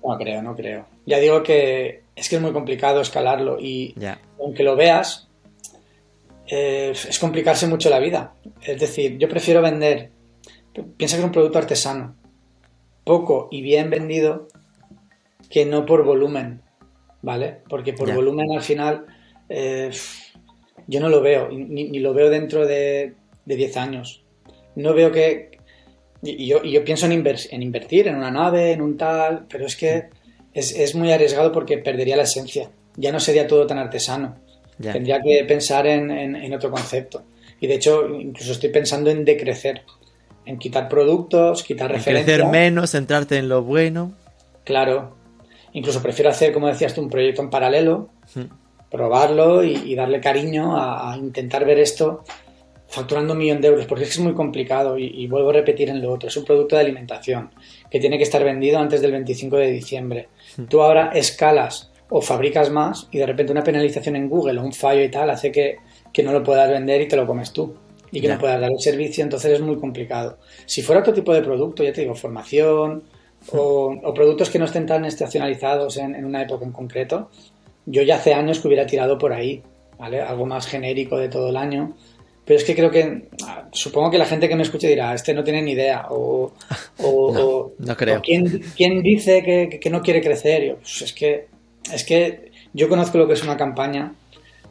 [0.03, 0.87] No creo, no creo.
[1.05, 3.95] Ya digo que es que es muy complicado escalarlo y
[4.39, 5.29] aunque lo veas,
[6.51, 8.35] eh, es complicarse mucho la vida.
[8.61, 10.11] Es decir, yo prefiero vender,
[10.97, 12.15] piensa que es un producto artesano,
[13.05, 14.49] poco y bien vendido,
[15.49, 16.61] que no por volumen,
[17.21, 17.61] ¿vale?
[17.69, 19.05] Porque por volumen al final
[19.49, 19.91] eh,
[20.87, 23.13] yo no lo veo, ni, lo veo dentro de,
[23.45, 24.23] 10 años.
[24.75, 25.51] No veo que...
[26.21, 29.75] Y yo, yo pienso en, en invertir en una nave, en un tal, pero es
[29.75, 30.09] que
[30.53, 32.71] es, muy arriesgado porque perdería la esencia.
[32.97, 34.37] Ya no sería todo tan artesano.
[34.81, 37.23] Tendría que pensar en, otro concepto.
[37.59, 39.83] Y de hecho, incluso estoy pensando en decrecer,
[40.45, 42.37] en quitar productos, quitar referencias.
[42.37, 44.13] Crecer menos, centrarte en lo bueno.
[44.63, 45.15] Claro.
[45.73, 48.89] Incluso prefiero hacer, como decías tú, un proyecto en paralelo, hmm.
[48.89, 52.23] probarlo y, darle cariño a, intentar ver esto
[52.87, 56.11] facturando un millón de euros, porque es muy complicado y, vuelvo a repetir en lo
[56.11, 57.51] otro, es un producto de alimentación
[57.89, 60.29] que tiene que estar vendido antes del 25 de diciembre.
[60.57, 60.65] Hmm.
[60.65, 64.73] Tú ahora escalas o fabricas más y de repente una penalización en Google o un
[64.73, 65.77] fallo y tal hace que,
[66.23, 67.73] no lo puedas vender y te lo comes tú
[68.11, 70.37] y que no puedas dar el servicio, entonces es muy complicado.
[70.65, 73.03] Si fuera otro tipo de producto, ya te digo, formación
[73.51, 73.57] hmm.
[73.57, 77.31] o, productos que no estén tan estacionalizados en, en una época en concreto,
[77.85, 79.63] yo ya hace años que hubiera tirado por ahí,
[79.97, 80.21] ¿vale?
[80.21, 81.95] Algo más genérico de todo el año
[82.51, 83.29] pero es que creo que,
[83.71, 86.51] supongo que la gente que me escuche dirá, este no tiene ni idea, o,
[87.79, 88.21] no, creo.
[88.21, 90.65] ¿quién, dice que, no quiere crecer?
[90.65, 91.47] Yo, pues es, que,
[91.91, 94.13] es que yo conozco lo que es una campaña,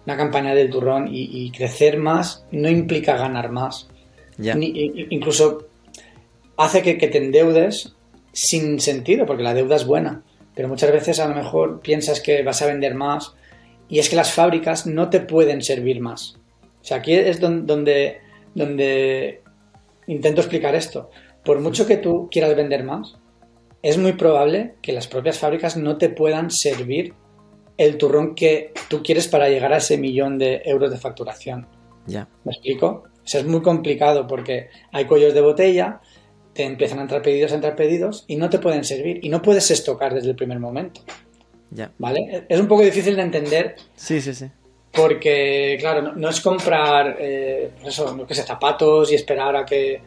[0.06, 3.88] una campaña del turrón, y, crecer más no implica ganar más.
[4.38, 5.66] incluso
[6.56, 7.94] hace que, que te endeudes
[8.32, 10.22] sin sentido, porque la deuda es buena,
[10.54, 13.34] pero muchas veces a lo mejor piensas que vas a vender más,
[13.88, 16.36] y es que las fábricas no te pueden servir más.
[16.80, 18.20] O sea, aquí es donde,
[18.54, 19.42] donde
[20.06, 21.10] intento explicar esto.
[21.44, 23.16] Por mucho que tú quieras vender más,
[23.82, 27.14] es muy probable que las propias fábricas no te puedan servir
[27.78, 31.66] el turrón que tú quieres para llegar a ese millón de euros de facturación.
[32.06, 32.28] Ya.
[32.44, 33.04] ¿Me explico?
[33.24, 36.00] Es muy complicado porque hay cuellos de botella,
[36.52, 39.40] te empiezan a entrar pedidos, a entrar pedidos y no te pueden servir y no
[39.40, 41.00] puedes estocar desde el primer momento.
[41.70, 41.90] Ya.
[41.98, 42.44] ¿Vale?
[42.48, 44.46] Es un poco difícil de entender Sí, sí, sí.
[44.92, 49.54] porque, claro, no, no es comprar, eh, pues eso, no que sé, zapatos y esperar
[49.56, 50.02] a que,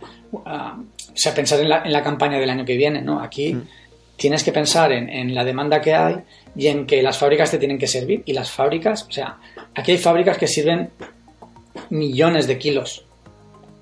[0.45, 0.77] a-
[1.13, 3.21] o sea, pensar en la, en la campaña del año que viene, ¿no?
[3.21, 3.67] Aquí Mm.
[4.17, 6.15] tienes que pensar en, en la demanda que hay
[6.55, 8.23] y en que las fábricas te tienen que servir.
[8.25, 9.37] Y las fábricas, o sea,
[9.75, 10.89] aquí hay fábricas que sirven
[11.89, 13.05] millones de kilos,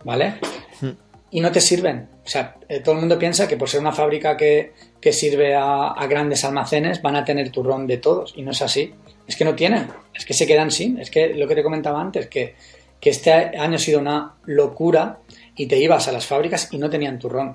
[0.04, 0.36] ¿vale?
[0.82, 0.90] Mm.
[1.32, 2.08] Y no te sirven.
[2.26, 5.56] O sea, eh, todo el mundo piensa que por ser una fábrica que, que sirve
[5.56, 8.34] a, a grandes almacenes van a tener turrón de todos.
[8.36, 8.94] Y no es así.
[9.28, 9.88] Es que no tienen.
[10.14, 11.00] Es que se quedan sin.
[11.00, 12.56] Es que lo que te comentaba antes, que,
[13.00, 15.20] que este año ha sido una locura
[15.56, 17.54] y te ibas a las fábricas y no tenían turrón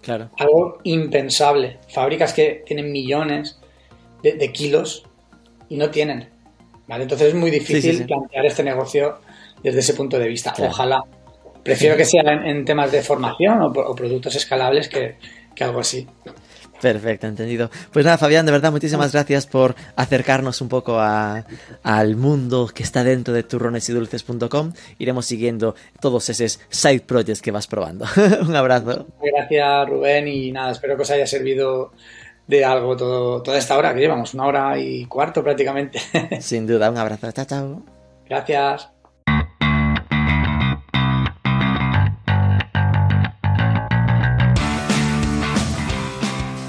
[0.00, 0.30] Claro.
[0.38, 1.78] algo impensable.
[1.88, 3.58] Fábricas que tienen millones
[4.22, 5.04] de, de kilos
[5.68, 6.28] y no tienen.
[6.86, 7.04] ¿vale?
[7.04, 8.04] Entonces es muy difícil Sí, sí, sí.
[8.04, 9.18] plantear este negocio
[9.62, 10.52] desde ese punto de vista.
[10.52, 10.70] Claro.
[10.70, 11.00] Ojalá.
[11.62, 15.16] Prefiero que sea en, en temas de formación o, o productos escalables que,
[15.54, 16.06] que algo así.
[16.80, 17.70] Perfecto, entendido.
[17.92, 21.44] Pues nada, Fabián, de verdad, muchísimas gracias por acercarnos un poco a-
[21.82, 24.72] al mundo que está dentro de turronesidulces.com.
[24.98, 28.04] Iremos siguiendo todos esos side projects que vas probando.
[28.46, 29.06] un abrazo.
[29.22, 31.92] Gracias Rubén y nada, espero que os haya servido
[32.46, 35.98] de algo todo, toda esta hora que llevamos, una hora y cuarto prácticamente.
[36.40, 37.32] Sin duda, un abrazo.
[37.32, 37.82] Chao, chao.
[38.28, 38.93] Gracias.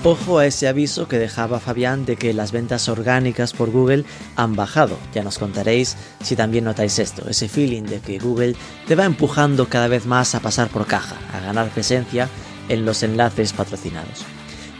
[0.07, 4.05] Ojo a ese aviso que dejaba Fabián de que las ventas orgánicas por Google
[4.35, 4.99] han bajado.
[5.15, 8.55] Ya nos contaréis si también notáis esto, ese feeling de que Google
[8.85, 12.29] te va empujando cada vez más a pasar por caja, a ganar presencia
[12.69, 14.23] en los enlaces patrocinados.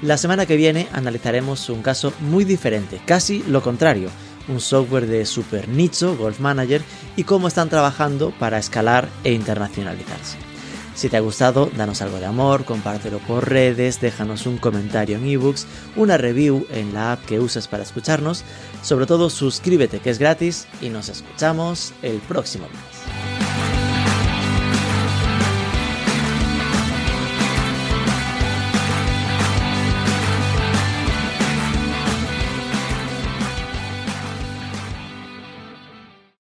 [0.04, 4.10] La semana que viene analizaremos un caso muy diferente, casi lo contrario,
[4.48, 6.84] un software de super nicho, Golf Manager,
[7.16, 10.55] y cómo están trabajando para escalar e internacionalizarse.
[10.96, 15.28] Si te ha gustado, danos algo de amor, compártelo por redes, déjanos un comentario en
[15.28, 15.68] ebooks,
[15.98, 18.46] una review en la app que usas para escucharnos,
[18.82, 23.35] sobre todo suscríbete que es gratis y nos escuchamos el próximo mes.